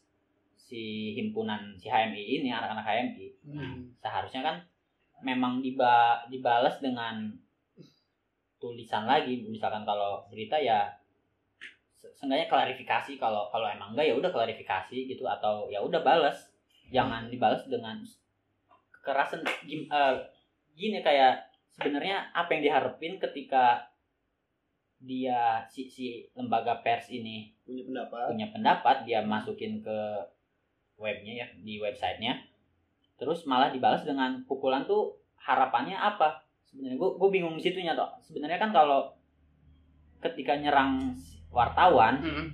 [0.58, 3.88] si himpunan si HMI ini anak-anak HMI Hmm.
[3.96, 4.56] seharusnya kan
[5.24, 7.32] memang diba dibalas dengan
[8.60, 9.40] tulisan lagi.
[9.46, 10.92] Misalkan kalau berita ya
[12.18, 16.50] seenggaknya klarifikasi kalau kalau emang enggak ya udah klarifikasi gitu atau ya udah balas
[16.90, 18.02] jangan dibalas dengan
[18.90, 19.46] kekerasan.
[19.64, 20.16] Gim- eh,
[20.74, 21.46] gini kayak
[21.78, 23.86] sebenarnya apa yang diharapin ketika
[24.98, 28.34] dia si si lembaga pers ini punya pendapat.
[28.34, 29.98] punya pendapat dia masukin ke
[30.98, 32.42] webnya ya di websitenya.
[33.14, 36.42] Terus malah dibalas dengan pukulan tuh harapannya apa?
[36.66, 38.10] Sebenarnya gue gue bingung di situnya toh.
[38.26, 39.14] Sebenarnya kan kalau
[40.18, 41.14] ketika nyerang
[41.50, 42.46] wartawan Hmm.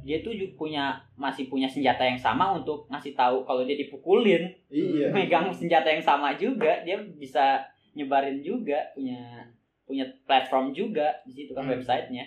[0.00, 0.84] dia tuh juga punya
[1.14, 6.00] masih punya senjata yang sama untuk ngasih tahu kalau dia dipukulin iya megang senjata yang
[6.00, 9.42] sama juga dia bisa nyebarin juga punya
[9.82, 11.74] punya platform juga di situ kan Hmm.
[11.74, 12.26] websitenya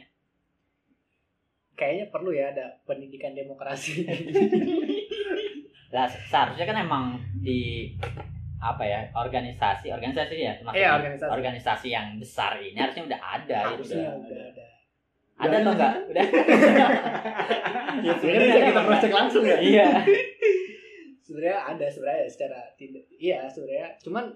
[1.74, 4.03] Kayaknya perlu ya ada pendidikan demokrasi.
[5.89, 7.05] Lah seharusnya kan emang
[7.36, 7.88] di
[8.60, 11.32] apa ya organisasi organisasi ya termasuk Iya, yang- organisasi.
[11.32, 14.66] organisasi yang besar ini harusnya udah ada itu Harusnya udah udah ada.
[15.40, 15.94] Ada atau enggak?
[16.06, 16.26] Udah.
[18.00, 19.58] Ya sebenarnya bisa kita cross check langsung ya.
[19.60, 19.88] Iya.
[21.26, 23.94] Sebenarnya ada sebenarnya secara tidak iya sebenarnya.
[24.00, 24.34] Cuman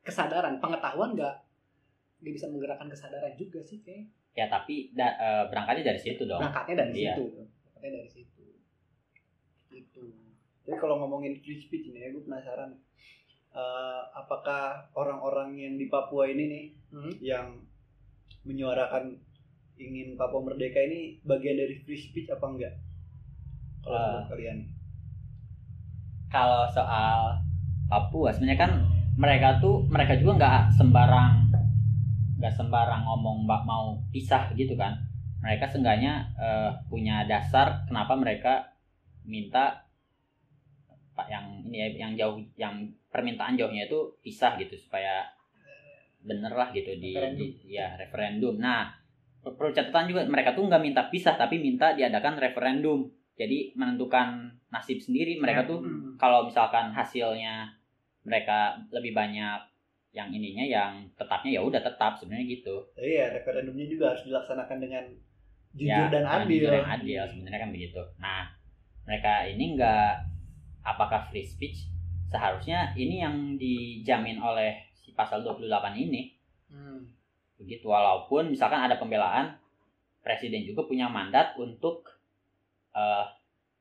[0.00, 1.34] kesadaran pengetahuan nggak
[2.20, 6.38] nggak bisa menggerakkan kesadaran juga sih kayak ya tapi da- eh, berangkatnya dari situ dong.
[6.38, 7.12] Berangkatnya dari Iya.
[7.12, 7.24] situ.
[7.66, 8.44] Berangkatnya dari situ.
[9.70, 10.04] Itu
[10.62, 12.70] Jadi kalau ngomongin free speech ini ya gue penasaran.
[13.50, 17.12] Eh, apakah orang-orang yang di Papua ini nih Hmm.
[17.18, 17.46] yang
[18.42, 19.18] menyuarakan
[19.80, 22.74] ingin Papua merdeka ini bagian dari free speech apa enggak?
[23.80, 24.58] Kalau menurut kalian?
[26.30, 27.42] kalau soal
[27.90, 28.72] Papua sebenarnya kan
[29.18, 31.50] mereka tuh mereka juga nggak sembarang
[32.38, 34.94] nggak sembarang ngomong mbak mau pisah gitu kan
[35.42, 38.70] mereka seenggaknya eh, punya dasar kenapa mereka
[39.26, 39.90] minta
[41.18, 42.74] pak yang ini ya yang jauh yang
[43.10, 45.26] permintaan jauhnya itu pisah gitu supaya
[46.22, 47.42] bener lah gitu di, Referendum.
[47.42, 48.86] di- ya referendum nah
[49.40, 55.00] perlu catatan juga mereka tuh nggak minta pisah tapi minta diadakan referendum jadi menentukan nasib
[55.00, 56.14] sendiri mereka tuh Hmm.
[56.16, 57.72] kalau misalkan hasilnya
[58.20, 59.58] mereka lebih banyak
[60.12, 64.78] yang ininya yang tetapnya ya udah tetap sebenarnya gitu Tapi ya referendumnya juga harus dilaksanakan
[64.78, 65.04] dengan
[65.72, 66.60] jujur ya, dan adil.
[66.60, 68.42] jujur dan adil sebenarnya kan begitu nah
[69.06, 70.20] mereka ini enggak
[70.82, 71.88] apakah free speech
[72.28, 75.66] seharusnya ini yang dijamin oleh si pasal 28
[75.98, 76.30] ini.
[77.60, 79.52] Begitu walaupun misalkan ada pembelaan
[80.20, 82.08] presiden juga punya mandat untuk
[82.90, 83.26] eh,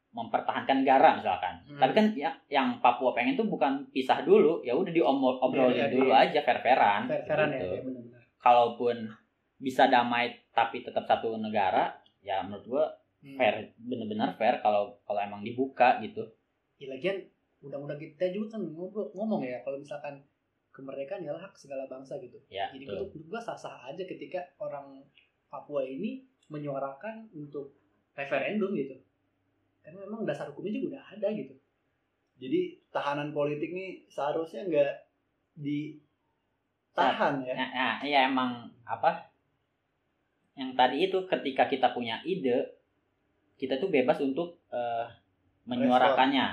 [0.10, 1.78] mempertahankan negara misalkan Hmm.
[1.78, 5.88] tapi kan ya, yang Papua pengen tuh bukan pisah dulu ya udah diobrolin Iya, iya,
[5.88, 6.26] dulu iya.
[6.26, 7.66] aja fair-fairan Fair-fairan ya, gitu.
[7.72, 8.22] ya benar-benar.
[8.38, 8.96] kalaupun
[9.58, 12.86] bisa damai tapi tetap satu negara ya menurut gua
[13.20, 13.36] Hmm.
[13.36, 16.24] fair bener-bener fair kalau kalau emang dibuka gitu
[16.78, 17.20] Ya, lagian
[17.60, 20.16] undang-undang kita juga kan ngobrol, ngomong ya kalau misalkan
[20.80, 22.40] kemerdekaan adalah hak segala bangsa gitu.
[22.48, 23.12] ya Jadi betul.
[23.12, 25.04] menurut gua sah-sah aja ketika orang
[25.50, 27.76] Papua ini menyuarakan untuk
[28.16, 28.96] referendum gitu.
[29.84, 31.54] Karena memang dasar hukumnya juga udah ada gitu.
[32.40, 34.94] Jadi tahanan politik nih seharusnya nggak
[35.60, 37.54] ditahan ya.
[37.54, 39.30] Ya, ya, ya emang apa
[40.60, 42.80] yang tadi itu ketika kita punya ide
[43.56, 45.08] kita tuh bebas untuk eh,
[45.68, 46.46] menyuarakannya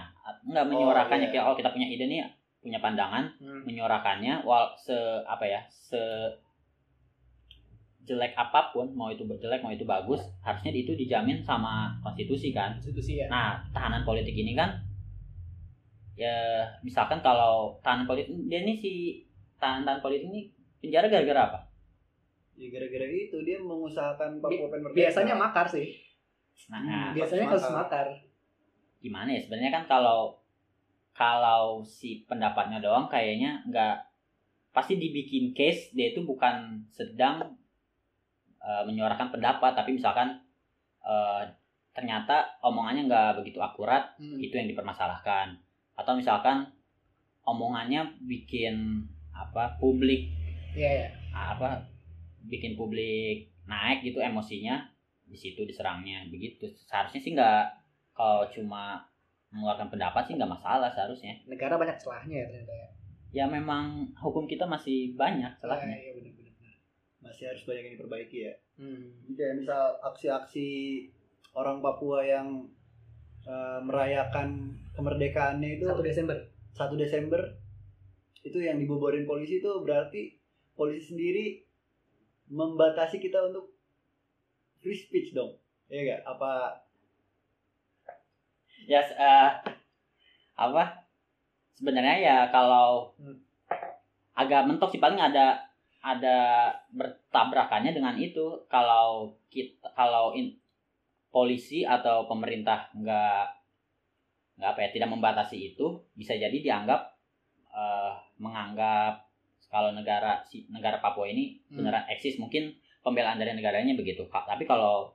[0.46, 1.32] nggak menyuarakannya iya.
[1.38, 2.26] kayak oh kita punya ide nih
[2.66, 3.62] punya pandangan Hmm.
[3.62, 4.92] menyuarakannya wal se
[5.22, 6.02] apa ya se
[8.02, 12.74] jelek apa pun mau itu jelek mau itu bagus harusnya itu dijamin sama konstitusi kan
[12.74, 13.26] Konstitusi ya.
[13.26, 14.78] Nah, tahanan politik ini kan
[16.14, 18.92] ya misalkan kalau tahanan politik dia ini si
[19.56, 21.60] tahanan politik ini penjara gara-gara apa?
[22.54, 24.94] Ya gara-gara itu dia mengusahakan Papua merdeka.
[24.96, 25.92] Biasanya makar sih.
[26.70, 26.88] Nah, Hmm.
[26.88, 28.06] nah, Biasanya kasus makar.
[28.96, 30.34] gimana ya sebenarnya kan kalau
[31.16, 33.96] kalau si pendapatnya doang kayaknya nggak
[34.70, 37.40] pasti dibikin case dia itu bukan sedang
[38.60, 40.36] eh, menyuarakan pendapat tapi misalkan
[41.00, 41.42] eh,
[41.90, 44.36] ternyata omongannya nggak begitu akurat Hmm.
[44.36, 45.56] itu yang dipermasalahkan
[45.96, 46.68] atau misalkan
[47.42, 49.00] omongannya bikin
[49.32, 50.28] apa publik
[50.76, 51.08] Iya ya.
[51.32, 51.80] apa
[52.44, 54.84] bikin publik naik gitu emosinya
[55.24, 57.64] di situ diserangnya begitu seharusnya sih nggak
[58.12, 59.00] kalau cuma
[59.50, 62.88] mengeluarkan pendapat sih nggak masalah seharusnya Negara banyak celahnya ya ternyata ya.
[63.30, 66.74] ya memang hukum kita masih banyak celahnya Iya benar-benar.
[67.22, 68.54] masih harus banyak yang diperbaiki ya.
[68.76, 69.02] Hmm.
[69.24, 70.68] Jadi kayak misal aksi-aksi
[71.56, 72.68] orang Papua yang
[73.46, 76.36] eh, merayakan kemerdekaannya itu 1 Desember.
[76.74, 77.40] 1 Desember
[78.44, 80.38] itu yang diboborin polisi itu berarti
[80.76, 81.66] polisi sendiri
[82.46, 83.74] membatasi kita untuk
[84.78, 85.58] free speech dong.
[85.90, 86.36] Iya gak?
[86.36, 86.52] Apa
[88.86, 89.50] ya eh,
[90.56, 90.84] apa?
[91.76, 93.12] Sebenarnya ya kalau
[94.32, 95.60] agak mentok sih paling ada
[96.00, 98.64] ada bertabrakannya dengan itu.
[98.70, 100.56] Kalau kita kalau in-
[101.34, 103.44] polisi atau pemerintah nggak
[104.56, 107.00] nggak apa ya tidak membatasi itu bisa jadi dianggap
[107.76, 109.28] eh, menganggap
[109.68, 111.82] kalau negara si negara Papua ini Hmm.
[111.82, 112.40] beneran eksis.
[112.40, 112.72] Mungkin
[113.04, 115.12] pembelaan dari negaranya begitu tapi kalau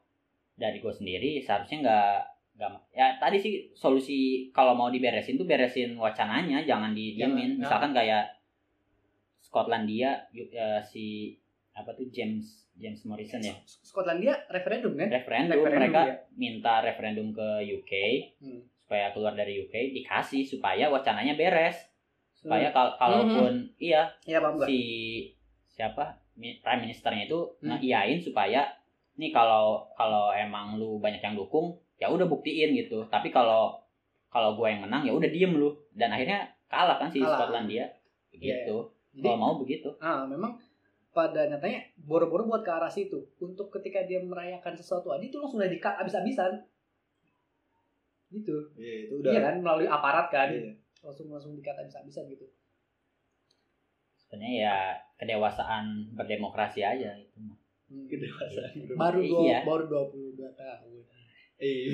[0.55, 2.15] dari gue sendiri seharusnya nggak
[2.62, 7.59] nggak ya tadi sih solusi kalau mau diberesin tuh beresin wacananya jangan Jangan, didiemin ya.
[7.59, 8.30] misalkan kayak
[9.41, 11.36] Skotlandia ya, si
[11.74, 15.09] apa tuh James James Morrison ya Skotlandia referendum kan?
[15.09, 16.16] referendum, Referendum, mereka ya.
[16.34, 17.91] minta referendum ke UK
[18.38, 18.62] Hmm.
[18.78, 21.80] supaya keluar dari UK dikasih supaya wacananya beres
[22.32, 22.76] supaya Hmm.
[22.76, 24.68] kal kalaupun iya Iya gak?
[24.68, 24.80] si
[25.68, 27.76] siapa prime ministernya itu Hmm.
[27.76, 28.68] ngeiyain supaya
[29.14, 33.78] nih kalau kalau emang lu banyak yang dukung ya udah buktiin gitu tapi kalau
[34.28, 37.38] kalau gue yang menang ya udah diem lu dan akhirnya kalah kan si Kalah.
[37.38, 37.86] Skotlandia
[38.32, 38.76] begitu
[39.12, 40.58] Jadi kalau mau begitu ah, memang
[41.12, 45.60] pada nyatanya boro-boro buat ke arah situ untuk ketika dia merayakan sesuatu aja itu langsung
[45.60, 46.64] udah dikat abis-abisan
[48.32, 49.30] gitu Iya itu udah.
[49.30, 50.72] iya kan melalui aparat kan Iya.
[51.04, 52.47] langsung langsung dikat abis-abisan gitu
[54.16, 54.76] sebenarnya ya
[55.18, 57.60] kedewasaan berdemokrasi aja itu mah.
[57.91, 58.08] Hmm.
[58.08, 58.72] Kedewasaan.
[58.95, 59.60] baru dua Iya.
[59.68, 61.04] baru 22 tahun
[61.62, 61.93] Iya.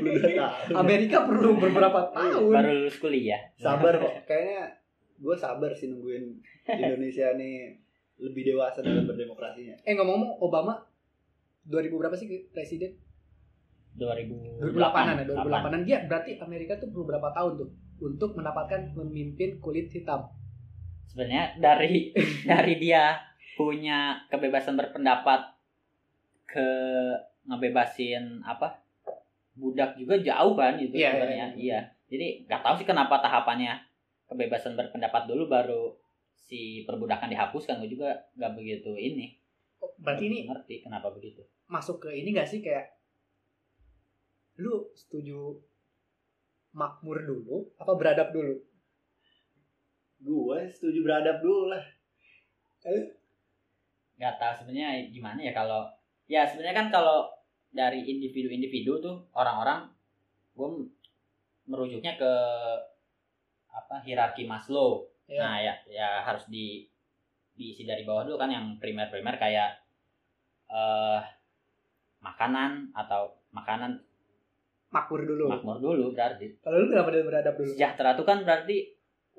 [0.00, 0.72] 22 tahun.
[0.72, 4.24] Amerika perlu beberapa tahun baru lulus kuliah Sabar kok.
[4.24, 4.72] Kayaknya
[5.20, 7.76] gue sabar sih nungguin Indonesia nih
[8.18, 9.74] lebih dewasa dalam berdemokrasinya.
[9.84, 10.74] eh ngomong-ngomong Obama
[11.66, 12.90] 2000 berapa sih presiden
[13.94, 17.70] 2008 2008an ya 2008an dia berarti Amerika tuh perlu berapa tahun tuh
[18.02, 20.26] untuk mendapatkan pemimpin kulit hitam
[21.06, 22.10] sebenarnya dari
[22.50, 23.14] dari dia
[23.54, 25.54] punya kebebasan berpendapat
[26.48, 26.68] ke
[27.46, 28.80] ngebebasin apa
[29.52, 31.36] budak juga jauh kan gitu Iya, sebenarnya.
[31.36, 31.78] iya, iya.
[32.08, 33.76] Jadi nggak tahu sih kenapa tahapannya
[34.28, 35.92] kebebasan berpendapat dulu baru
[36.32, 39.36] si perbudakan dihapuskan gue juga nggak begitu ini.
[39.80, 41.42] Oh, berarti ini ngerti kenapa begitu.
[41.66, 42.84] masuk ke ini gak sih kayak
[44.60, 45.56] lu setuju
[46.76, 48.60] makmur dulu apa beradab dulu?
[50.20, 51.84] Gue setuju beradab dulu lah.
[54.20, 55.88] nggak tahu sebenarnya gimana ya kalau
[56.28, 57.26] ya sebenarnya kan kalau
[57.72, 59.88] dari individu-individu tuh orang-orang
[60.52, 60.68] gue
[61.66, 62.32] merujuknya ke
[63.72, 65.08] apa hierarki Maslow.
[65.24, 66.84] Ya nah ya ya harus di
[67.56, 69.80] diisi dari bawah dulu kan yang primer-primer kayak
[70.68, 71.20] eh
[72.22, 73.98] makanan atau makanan
[74.92, 75.48] makmur dulu.
[75.48, 76.60] makmur dulu berarti.
[76.60, 77.72] Kalau lu kenapa dia beradab dulu?
[77.72, 78.76] Sejahtera itu kan berarti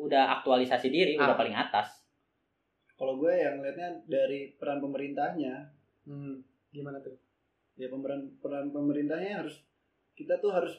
[0.02, 1.40] udah aktualisasi diri udah Ah.
[1.40, 2.02] paling atas.
[2.98, 5.70] Kalau gue yang ngeliatnya dari peran pemerintahnya,
[6.10, 6.34] hmm,
[6.74, 7.14] gimana tuh
[7.74, 9.62] ya pemeran peran pemerintahnya harus
[10.14, 10.74] kita tuh harus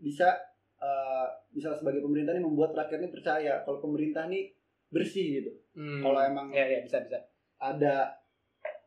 [0.00, 0.32] bisa
[0.80, 4.48] eh, bisa sebagai pemerintah ini membuat rakyat ini percaya kalau pemerintah ini
[4.88, 5.52] bersih gitu.
[5.76, 6.00] Hmm.
[6.00, 7.20] Kalau emang ya ya bisa bisa
[7.60, 8.16] ada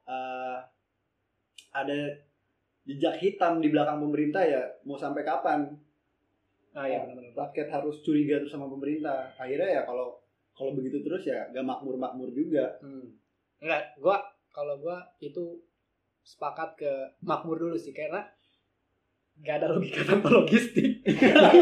[0.10, 0.58] eh,
[1.72, 1.98] ada
[2.86, 5.70] jejak hitam di belakang pemerintah ya mau sampai kapan
[6.72, 10.18] ah ya benar-benar rakyat harus curiga terus sama pemerintah akhirnya ya kalau
[10.56, 13.12] kalau begitu terus ya gak makmur makmur juga hmm.
[13.60, 14.24] enggak gua
[14.56, 15.60] kalau gua itu
[16.22, 16.92] sepakat ke
[17.26, 18.22] makmur dulu sih karena
[19.42, 21.02] gak ada logika tanpa logistik.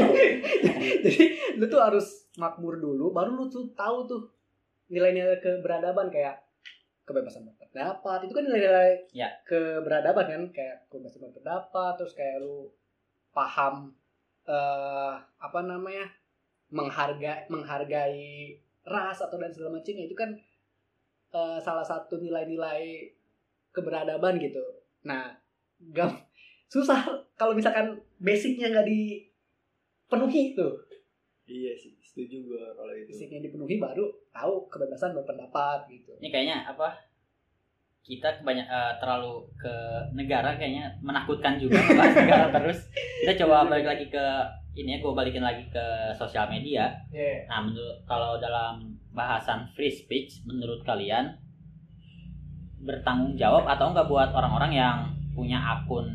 [1.06, 1.24] Jadi
[1.56, 4.22] lu tuh harus makmur dulu baru lu tuh tahu tuh
[4.92, 6.44] nilai-nilai keberadaban kayak
[7.08, 8.28] kebebasan berpendapat.
[8.28, 9.30] Itu kan nilai-nilai Ya.
[9.48, 12.68] keberadaban kan kayak kebebasan berpendapat terus kayak lu
[13.32, 13.94] paham
[14.50, 16.10] eh apa namanya
[16.74, 20.04] menghargai menghargai ras atau dan segala macamnya.
[20.10, 20.36] Itu kan
[21.32, 23.14] eh, salah satu nilai-nilai
[23.80, 24.60] keberadaban gitu.
[25.08, 25.32] Nah
[25.96, 26.12] gam
[26.68, 27.02] susah
[27.40, 30.76] kalau misalkan basicnya nggak dipenuhi tuh.
[31.50, 33.10] Iya sih setuju gue kalau itu.
[33.16, 34.06] Basicnya dipenuhi baru
[34.36, 36.12] tahu kebebasan berpendapat gitu.
[36.20, 36.94] Ini kayaknya apa
[38.04, 39.76] kita kebanyak eh, terlalu ke
[40.18, 42.80] negara kayaknya menakutkan juga ngebahas negara terus.
[43.26, 44.26] Kita coba balik lagi ke
[44.78, 46.94] ini ya gue balikin lagi ke sosial media.
[47.10, 47.50] Yeah.
[47.50, 51.36] nah menurut kalau dalam bahasan free speech menurut kalian
[52.80, 54.96] bertanggung jawab atau enggak buat orang-orang yang
[55.36, 56.08] punya akun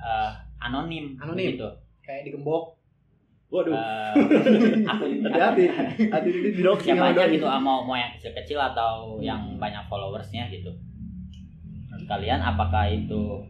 [0.00, 0.30] eh,
[0.60, 1.56] anonim Anonim.
[1.56, 1.68] gitu.
[2.04, 2.76] Kayak digembok.
[3.48, 3.72] Waduh.
[3.72, 5.64] Eh, akun hati-hati.
[5.68, 9.84] Hati hati di doxing siapa aja gitu ah, mau mau yang kecil-kecil atau yang banyak
[9.88, 10.72] followersnya gitu.
[11.88, 13.44] Menurut kalian apakah itu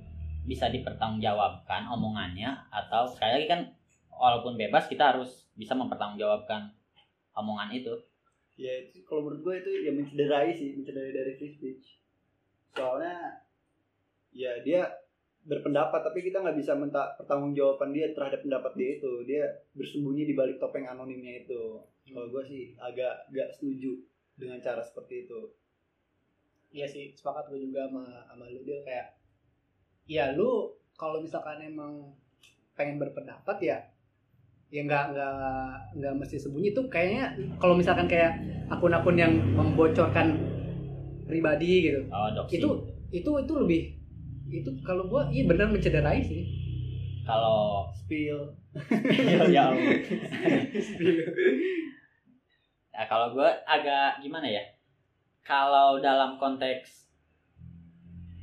[0.47, 2.55] bisa dipertanggungjawabkan omongannya?
[2.71, 3.61] Atau sekali lagi kan
[4.11, 6.75] walaupun bebas kita harus bisa mempertanggungjawabkan
[7.35, 7.95] omongan itu.
[8.59, 11.99] Ya itu kalau menurut gue itu ya mencederai sih mencederai dari free speech
[12.79, 13.43] soalnya
[14.31, 14.87] ya dia
[15.49, 19.12] berpendapat tapi kita nggak bisa minta pertanggungjawaban dia terhadap pendapat dia itu.
[19.24, 21.83] Dia bersembunyi di balik topeng anonimnya itu.
[22.09, 23.97] Kalau gue sih agak gak setuju
[24.37, 25.41] dengan cara seperti itu.
[26.68, 29.09] Iya sih, sepakat gue juga sama sama lu dia kayak
[30.09, 32.12] ya lu kalau misalkan emang
[32.76, 33.79] pengen berpendapat ya
[34.68, 35.37] ya nggak nggak
[35.97, 36.76] nggak mesti sembunyi.
[36.76, 38.37] Tuh kayaknya kalau misalkan kayak
[38.68, 40.37] akun-akun yang membocorkan
[41.29, 42.59] pribadi gitu oh doxing.
[42.59, 42.68] itu
[43.12, 43.83] itu itu lebih
[44.49, 46.43] itu kalau gua iya benar mencederai sih
[47.22, 48.41] kalau spill
[49.53, 49.85] ya Allah.
[52.91, 54.64] Nah, kalau gue agak gimana ya?
[55.41, 57.09] Kalau dalam konteks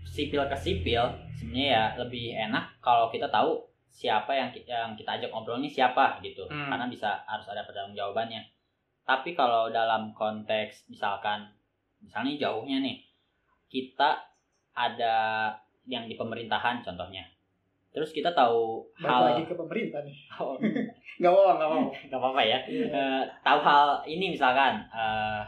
[0.06, 1.02] sipil ke sipil,
[1.36, 5.68] sebenarnya ya lebih enak kalau kita tahu siapa yang ki- yang kita ajak ngobrol ini
[5.68, 6.68] siapa gitu, Hmm.
[6.68, 8.42] karena bisa harus ada pertanggungjawabannya.
[9.04, 11.52] Tapi kalau dalam konteks misalkan,
[12.06, 13.02] misalnya jauhnya nih,
[13.68, 14.22] kita
[14.72, 15.16] ada
[15.86, 17.26] yang di pemerintahan contohnya.
[17.90, 20.60] Terus kita tahu balik hal lagi ke pemerintah nih Oh,
[21.20, 21.78] nggak apa nggak apa
[22.12, 22.60] nggak apa-apa ya.
[22.68, 25.42] Eh, tahu hal ini misalkan eh,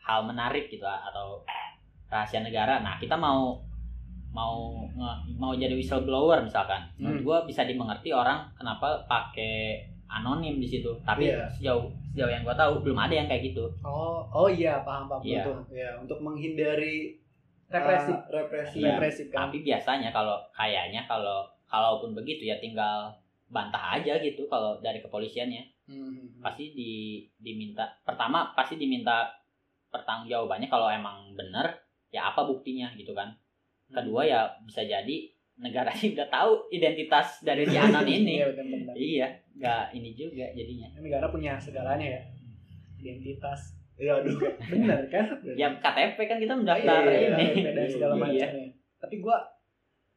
[0.00, 1.42] hal menarik gitu atau
[2.10, 3.54] rahasia negara nah kita mau
[4.30, 4.86] mau
[5.34, 7.26] mau jadi whistleblower misalkan menurut Hmm.
[7.26, 10.90] gua bisa dimengerti orang kenapa pakai anonim di situ.
[11.06, 11.46] Tapi Iya.
[11.46, 13.70] sejauh sejauh yang gua tahu belum ada yang kayak gitu.
[13.86, 15.22] Oh oh iya paham paham.
[15.22, 15.46] Iya.
[15.46, 17.14] betul ya untuk menghindari
[17.70, 18.82] represif uh, represi.
[18.82, 18.98] Iya.
[18.98, 19.46] represif kan?
[19.46, 23.14] Tapi biasanya kalau kayaknya kalau kalaupun begitu ya tinggal
[23.46, 25.64] bantah aja gitu kalau dari kepolisiannya.
[25.90, 26.38] Hmm.
[26.38, 29.26] pasti di diminta pertama pasti diminta
[29.90, 31.66] pertanggungjawabannya kalau emang bener
[32.14, 33.34] ya apa buktinya gitu kan.
[33.90, 35.26] Kedua ya bisa jadi
[35.58, 38.38] negara ini udah tahu identitas dari si anon ini.
[38.38, 39.28] Iya benar benar iya
[39.60, 40.88] nggak ini juga jadinya.
[40.96, 42.22] Negara punya segalanya ya.
[42.98, 43.76] Identitas.
[43.94, 44.32] Ya aduh.
[44.66, 45.28] Benar kan?
[45.54, 47.60] Ya KTP kan kita mendaftar Iya, ini.
[47.62, 48.22] dari segala Iya.
[48.48, 48.68] macamnya
[49.00, 49.40] tapi gua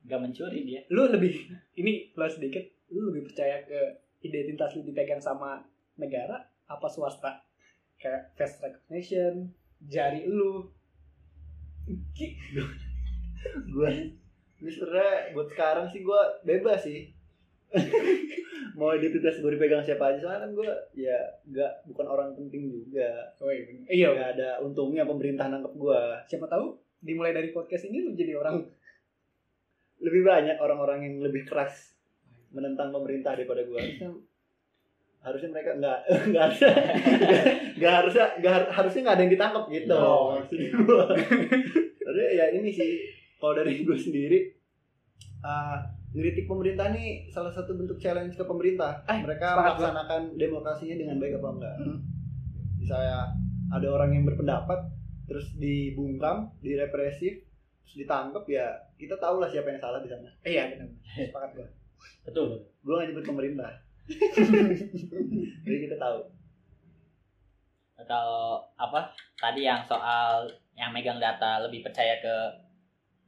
[0.04, 0.84] nggak mencuri dia.
[0.88, 1.32] lu lebih
[1.74, 2.60] ini plus sedikit
[2.92, 3.80] lu lebih percaya ke
[4.20, 5.64] identitas lu dipegang sama
[5.96, 6.36] negara
[6.66, 7.40] apa swasta?
[7.96, 10.68] Kayak face recognition jari lu.
[13.68, 13.92] Gue
[14.56, 17.12] gue sebenernya buat sekarang sih gue bebas sih
[18.74, 23.10] mau identitas gue dipegang siapa aja soalnya kan gue ya nggak bukan orang penting juga.
[23.38, 24.08] Oh iya iya.
[24.14, 28.64] Nggak ada untungnya pemerintah nangkep gue siapa tahu dimulai dari podcast ini lu jadi orang
[30.00, 31.96] lebih banyak orang-orang yang lebih keras
[32.52, 34.10] menentang pemerintah daripada gue harusnya
[35.24, 36.00] harusnya mereka nggak
[36.34, 36.72] nggak harusnya
[37.80, 39.96] nggak harusnya nggak har- harusnya nggak ada yang ditangkap gitu.
[39.96, 40.36] Oh.
[40.36, 41.06] maksud gua.
[42.04, 42.90] Tapi ya ini sih
[43.40, 44.40] kalau dari gue sendiri
[45.44, 45.80] uh,
[46.14, 49.02] ngeritik pemerintah nih salah satu bentuk challenge ke pemerintah.
[49.10, 51.76] Eh, mereka melaksanakan demokrasinya dengan baik apa enggak?
[51.82, 52.00] Hmm.
[52.84, 53.32] misalnya
[53.72, 54.76] ada orang yang berpendapat
[55.24, 57.48] terus dibungkam direpresif
[57.88, 60.30] terus ditangkap ya kita tahu lah siapa yang salah di sana.
[60.46, 60.90] Iya benar.
[61.16, 61.68] Sepakat gue.
[62.28, 62.48] betul.
[62.84, 63.72] Gue nggak nyebut pemerintah.
[65.64, 66.18] Jadi kita tahu.
[68.04, 69.16] Kalau apa?
[69.40, 72.36] Tadi yang soal yang megang data lebih percaya ke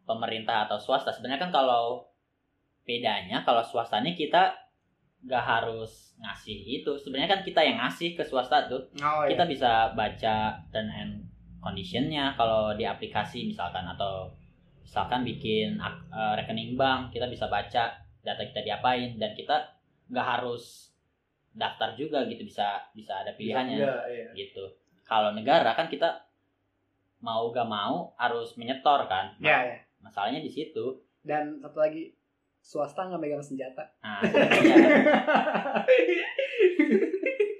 [0.04, 1.16] pemerintah atau swasta.
[1.16, 2.15] Sebenarnya kan kalau
[2.86, 4.54] bedanya kalau swasta ini kita
[5.26, 6.92] nggak harus ngasih itu.
[7.02, 8.86] Sebenarnya kan kita yang ngasih ke swasta tuh.
[9.02, 11.26] Oh, kita bisa baca term and
[11.60, 12.38] conditionnya.
[12.38, 14.30] Kalau di aplikasi misalkan atau
[14.86, 19.18] misalkan bikin eh, rekening bank kita bisa baca data kita diapain.
[19.18, 19.66] Dan kita
[20.14, 20.94] nggak harus
[21.56, 24.28] daftar juga gitu bisa bisa ada pilihannya Iya, iya.
[24.38, 24.62] gitu.
[25.08, 26.22] Kalau negara kan kita
[27.24, 29.34] mau gak mau harus menyetor kan.
[29.42, 29.78] Ya, ya.
[30.04, 31.02] masalahnya di situ.
[31.26, 32.14] Dan satu lagi
[32.66, 33.86] swasta nggak megang senjata.
[34.02, 35.06] nah sebenarnya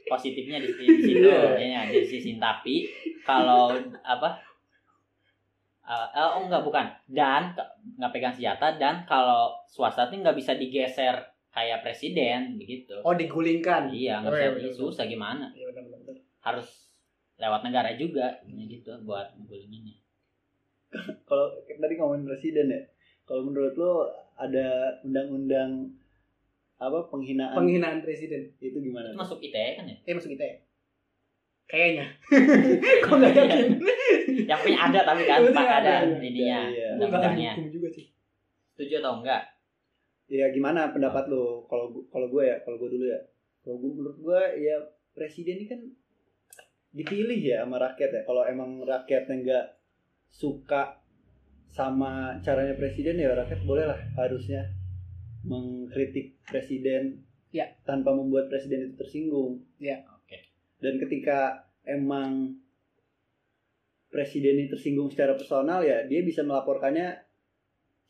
[0.08, 1.58] positifnya di, di situ Iya.
[1.58, 2.90] ya di sisi tapi
[3.22, 3.70] kalau
[4.02, 4.38] apa
[5.84, 7.54] eh, eh, oh enggak bukan dan
[7.96, 11.14] nggak pegang senjata dan kalau swasta tuh nggak bisa digeser
[11.50, 13.90] kayak presiden begitu Oh digulingkan.
[13.90, 14.90] iya nggak Oh, bisa iya, betul.
[14.90, 16.00] susah gimana Iya benar benar.
[16.04, 16.18] benar.
[16.44, 16.68] harus
[17.36, 19.98] lewat negara juga gitu buat ngulinginnya
[21.26, 22.82] kalau tadi ngomongin presiden ya
[23.24, 24.68] kalau menurut lo ada
[25.02, 25.92] undang-undang
[26.76, 28.52] apa penghinaan Penghinaan presiden.
[28.60, 30.58] itu gimana itu masuk ITE kan ya Eh masuk kita ya?
[31.66, 32.06] Kayaknya.
[33.04, 33.70] Kok nggak yakin?
[34.46, 36.90] yang punya ada tapi kan pak ada ada, ininya Iya, iya.
[37.00, 38.06] Nggak ahli undang-undangnya juga sih.
[38.76, 39.42] setuju atau enggak
[40.28, 43.20] ya gimana pendapat lo kalau kalau gue ya kalau gue dulu ya
[43.64, 44.76] kalau gue menurut gue ya
[45.16, 45.80] presiden ini kan
[46.92, 49.66] dipilih ya sama rakyat ya kalau emang rakyatnya nggak
[50.28, 51.00] suka
[51.76, 54.72] sama caranya presiden ya rakyat boleh lah harusnya
[55.44, 57.72] mengkritik presiden Ya.
[57.84, 60.08] tanpa membuat presiden itu tersinggung Ya.
[60.16, 60.40] Oke.
[60.80, 62.56] dan ketika emang
[64.08, 67.20] presiden ini tersinggung secara personal ya dia bisa melaporkannya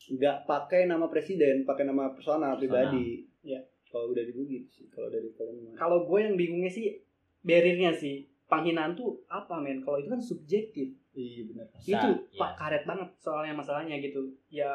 [0.06, 3.58] nggak pakai nama presiden pakai nama personal pribadi Ya.
[3.90, 5.74] kalau udah dibugit sih kalau dari kalian?
[5.74, 7.02] Kalau gue yang bingungnya sih
[7.42, 9.82] barriernya sih penghinaan tuh apa men?
[9.82, 10.94] Kalau itu kan subjektif.
[11.16, 12.38] Iya benar itu ya.
[12.38, 14.20] pak karet banget soalnya masalahnya gitu.
[14.52, 14.68] Ya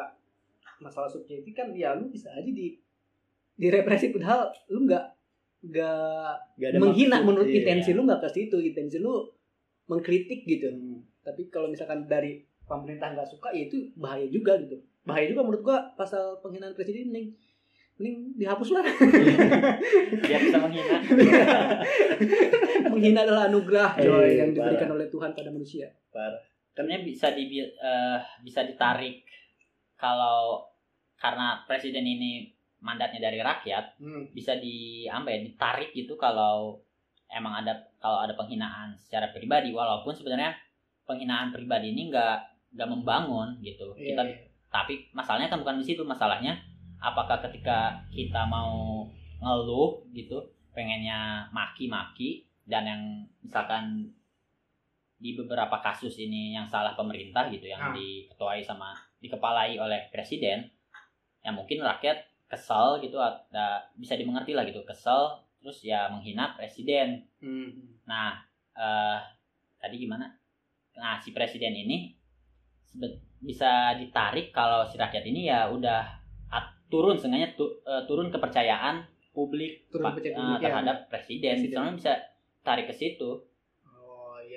[0.82, 2.74] masalah subjektif kan ya lu bisa aja di
[3.56, 5.06] direpresi padahal lu nggak
[5.62, 7.58] nggak menghina maksud, menurut iya.
[7.62, 9.30] intensi lu nggak ke situ intensi lu
[9.86, 11.06] mengkritik gitu Hmm.
[11.22, 15.62] tapi kalau misalkan dari pemerintah nggak suka ya itu bahaya juga gitu bahaya juga menurut
[15.62, 17.30] gua pasal penghinaan presiden mending
[18.02, 18.82] mending dihapus lah
[20.26, 20.96] biar bisa menghina
[22.92, 24.74] menghina adalah anugerah coy yang parah.
[24.74, 25.86] diberikan oleh Tuhan pada manusia
[26.76, 29.24] sebenarnya bisa di eh, bisa ditarik
[30.00, 30.66] kalau
[31.20, 32.50] karena presiden ini
[32.82, 34.34] mandatnya dari rakyat hmm.
[34.34, 36.82] bisa di apa ya ditarik gitu kalau
[37.30, 40.58] emang ada kalau ada penghinaan secara pribadi walaupun sebenarnya
[41.06, 42.38] penghinaan pribadi ini nggak
[42.76, 44.36] nggak membangun gitu Iya, kita iya.
[44.74, 46.58] tapi masalahnya kan bukan di situ masalahnya
[46.98, 49.06] apakah ketika kita mau
[49.42, 50.42] ngeluh gitu
[50.72, 53.02] pengennya maki-maki dan yang
[53.44, 54.10] misalkan
[55.22, 60.66] di beberapa kasus ini yang salah pemerintah gitu yang diketuai sama dikepalai oleh presiden
[61.40, 67.22] ya mungkin rakyat kesel gitu ada bisa dimengerti lah gitu kesel terus ya menghina presiden
[67.38, 67.70] Hmm.
[68.04, 68.38] Nah,
[68.72, 69.18] eh,
[69.78, 70.26] tadi gimana?
[70.94, 72.14] Nah, si presiden ini
[73.40, 76.02] bisa ditarik kalau si rakyat ini ya udah
[76.48, 79.02] at- turun sengaja tu- eh, turun kepercayaan
[79.32, 80.66] publik Turun kepercayaan publik, ya.
[80.68, 81.56] terhadap presiden.
[81.56, 81.74] Presiden.
[81.74, 82.14] Soalnya bisa
[82.62, 83.42] tarik ke situ.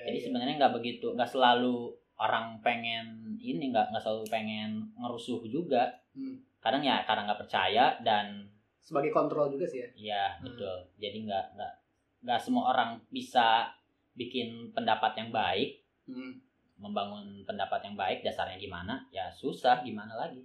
[0.04, 0.24] Jadi iya.
[0.28, 5.90] sebenarnya nggak begitu, nggak selalu orang pengen ini nggak nggak selalu pengen ngerusuh juga.
[6.14, 6.38] Hmm.
[6.60, 8.48] Kadang ya karena nggak percaya dan
[8.84, 10.42] sebagai kontrol juga sih ya Iya Hmm.
[10.48, 10.76] betul.
[11.00, 11.74] Jadi nggak nggak
[12.24, 13.72] nggak semua orang bisa
[14.14, 16.32] bikin pendapat yang baik, hmm.
[16.78, 18.22] membangun pendapat yang baik.
[18.22, 19.08] Dasarnya gimana?
[19.10, 19.82] Ya susah.
[19.82, 20.44] Gimana lagi?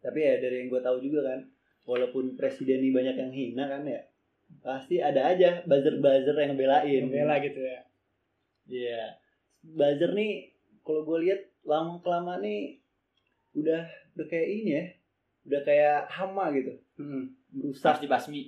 [0.00, 1.40] tapi ya dari yang gue tahu juga kan
[1.84, 4.00] walaupun presiden ini banyak yang hina kan ya
[4.60, 7.80] pasti ada aja buzzer-buzzer yang belain bela gitu ya
[8.70, 9.18] Iya.
[9.66, 10.46] Buzzer nih
[10.86, 12.78] kalau gue lihat lama kelamaan nih
[13.58, 13.82] udah
[14.14, 14.84] udah kayak ini ya.
[15.50, 16.70] Udah kayak hama gitu.
[17.02, 17.34] hmm.
[17.50, 17.98] Merusak.
[17.98, 18.46] Harus dibasmi.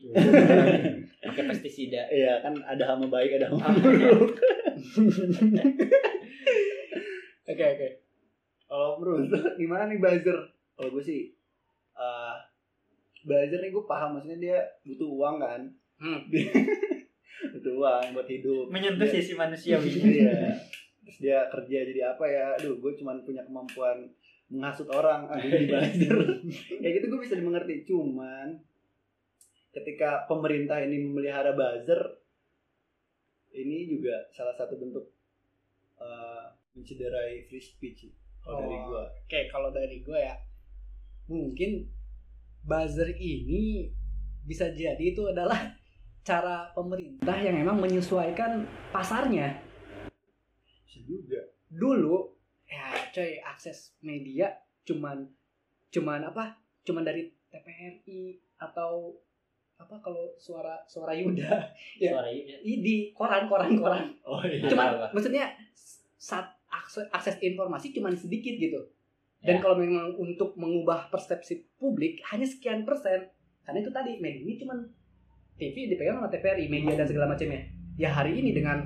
[1.26, 2.06] Pakai pestisida.
[2.06, 4.38] Iya kan ada hama baik ada hama buruk.
[7.50, 7.88] oke oke
[8.70, 9.26] Kalau menurut
[9.58, 10.38] gimana nih buzzer?
[10.78, 11.34] Kalau gue sih
[11.98, 12.36] eh
[13.26, 15.62] buzzer nih gue paham maksudnya dia butuh uang kan.
[16.02, 16.20] Hmm.
[17.56, 18.66] itu uang buat hidup.
[18.68, 19.86] Menyentuh Dia- sisi manusiawi.
[20.18, 20.50] Iya.
[21.02, 22.54] Terus dia kerja jadi apa ya?
[22.56, 24.06] Aduh gue cuman punya kemampuan
[24.48, 25.26] menghasut orang.
[25.26, 26.14] Ah jadi buzzer
[26.76, 27.82] kayak gitu gue bisa dimengerti.
[27.84, 28.58] Cuman
[29.70, 32.18] ketika pemerintah ini memelihara buzzer
[33.52, 35.06] ini juga salah satu bentuk
[35.96, 38.08] eh, mencederai free speech
[38.40, 38.84] kalau dari Oh.
[38.88, 40.34] gue Oke, kalau dari gue ya,
[41.26, 41.86] mungkin
[42.62, 43.86] buzzer ini
[44.42, 45.58] bisa jadi itu adalah
[46.22, 49.58] cara pemerintah yang memang menyesuaikan pasarnya.
[50.86, 52.30] juga Dulu,
[52.64, 55.26] ya coy, akses media cuman
[55.88, 56.54] cuman apa?
[56.82, 59.18] Cuman dari TPRI atau
[59.74, 61.58] apa kalau suara suara Yuda
[61.98, 62.14] Ya.
[62.14, 65.10] suara iya Ih, di koran koran koran oh iya cuman tahu, Pak.
[65.10, 65.44] maksudnya
[66.14, 68.78] saat akses, akses informasi cuman sedikit gitu
[69.42, 69.60] dan Ya.
[69.60, 73.26] kalau memang untuk mengubah persepsi publik hanya sekian persen
[73.66, 74.86] karena itu tadi media ini cuman
[75.62, 77.62] TV dipegang sama TVRI media dan segala macamnya.
[77.94, 78.82] Ya hari ini dengan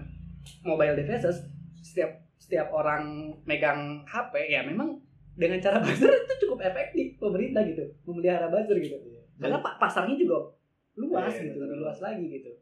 [0.60, 1.48] mobile devices
[1.80, 5.00] setiap setiap orang megang HP ya memang
[5.32, 8.96] dengan cara buzzer itu cukup efektif pemerintah gitu memelihara buzzer gitu.
[9.36, 10.52] Karena pa- pasarnya juga
[10.96, 11.64] luas Iya, gitu betul.
[11.64, 12.52] lebih luas lagi gitu.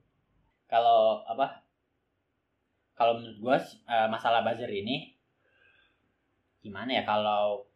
[0.65, 1.63] Kalau apa?
[2.95, 5.11] Kalau menurut gua eh, masalah buzzer ini
[6.63, 7.67] gimana ya kalau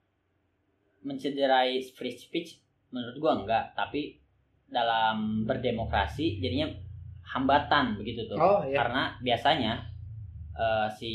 [1.01, 2.59] mencederai free speech
[2.91, 3.65] menurut gua enggak.
[3.75, 4.19] Tapi
[4.69, 6.69] dalam berdemokrasi jadinya
[7.25, 8.37] hambatan begitu tuh.
[8.37, 8.85] Oh iya.
[8.85, 9.73] Karena biasanya
[10.57, 11.15] eh, si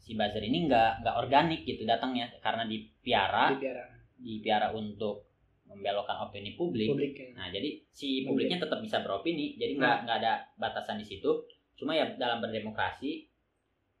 [0.00, 2.28] si buzzer ini enggak enggak organik gitu datangnya.
[2.40, 3.84] Karena dipiara dipiara
[4.20, 5.30] dipiara untuk
[5.70, 6.90] membelokkan opini publik.
[6.90, 7.30] Publik ya.
[7.38, 11.46] Nah, jadi si publiknya tetap bisa beropini, jadi nggak nggak ada batasan di situ.
[11.78, 13.30] Cuma ya dalam berdemokrasi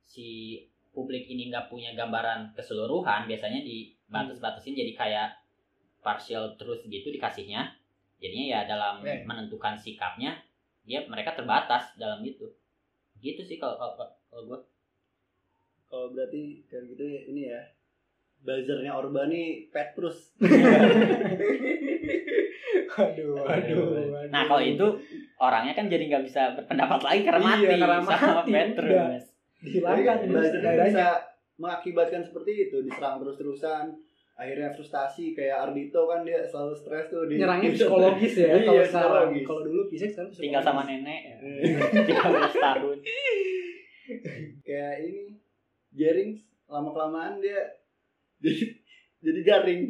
[0.02, 0.58] si
[0.90, 5.28] publik ini nggak punya gambaran keseluruhan, biasanya dibatas-batasin jadi kayak
[6.02, 7.79] partial truth gitu dikasihnya.
[8.20, 9.24] Jadinya ya dalam Oke.
[9.24, 10.36] menentukan sikapnya
[10.84, 12.44] dia mereka terbatas dalam itu.
[13.18, 13.96] Gitu sih kalau kalau,
[14.28, 14.60] kalau gue.
[15.86, 17.60] kalau berarti kayak gitu ya ini ya
[18.40, 20.32] buzzernya Orba nih Petrus
[22.90, 24.86] Aduh, aduh, Nah kalau itu
[25.36, 29.24] orangnya kan jadi nggak bisa berpendapat lagi karena Iya, mati karena sama mati, Petrus.
[29.60, 30.84] terus buzzernya daerahnya.
[30.86, 31.06] bisa
[31.56, 33.84] mengakibatkan seperti itu diserang terus-terusan
[34.40, 38.84] akhirnya frustasi kayak Ardito kan dia selalu stres tuh di nyerangnya psikologis ya iya, kalau
[38.88, 39.36] sekarang.
[39.44, 41.36] kalau dulu fisik sekarang tinggal sama nenek ya.
[41.44, 41.78] Iya.
[42.32, 42.98] belas tahun.
[44.64, 45.36] Kayak ini
[45.92, 46.40] jaring
[46.72, 47.60] lama kelamaan dia
[48.44, 48.64] jadi
[49.20, 49.80] jadi garing.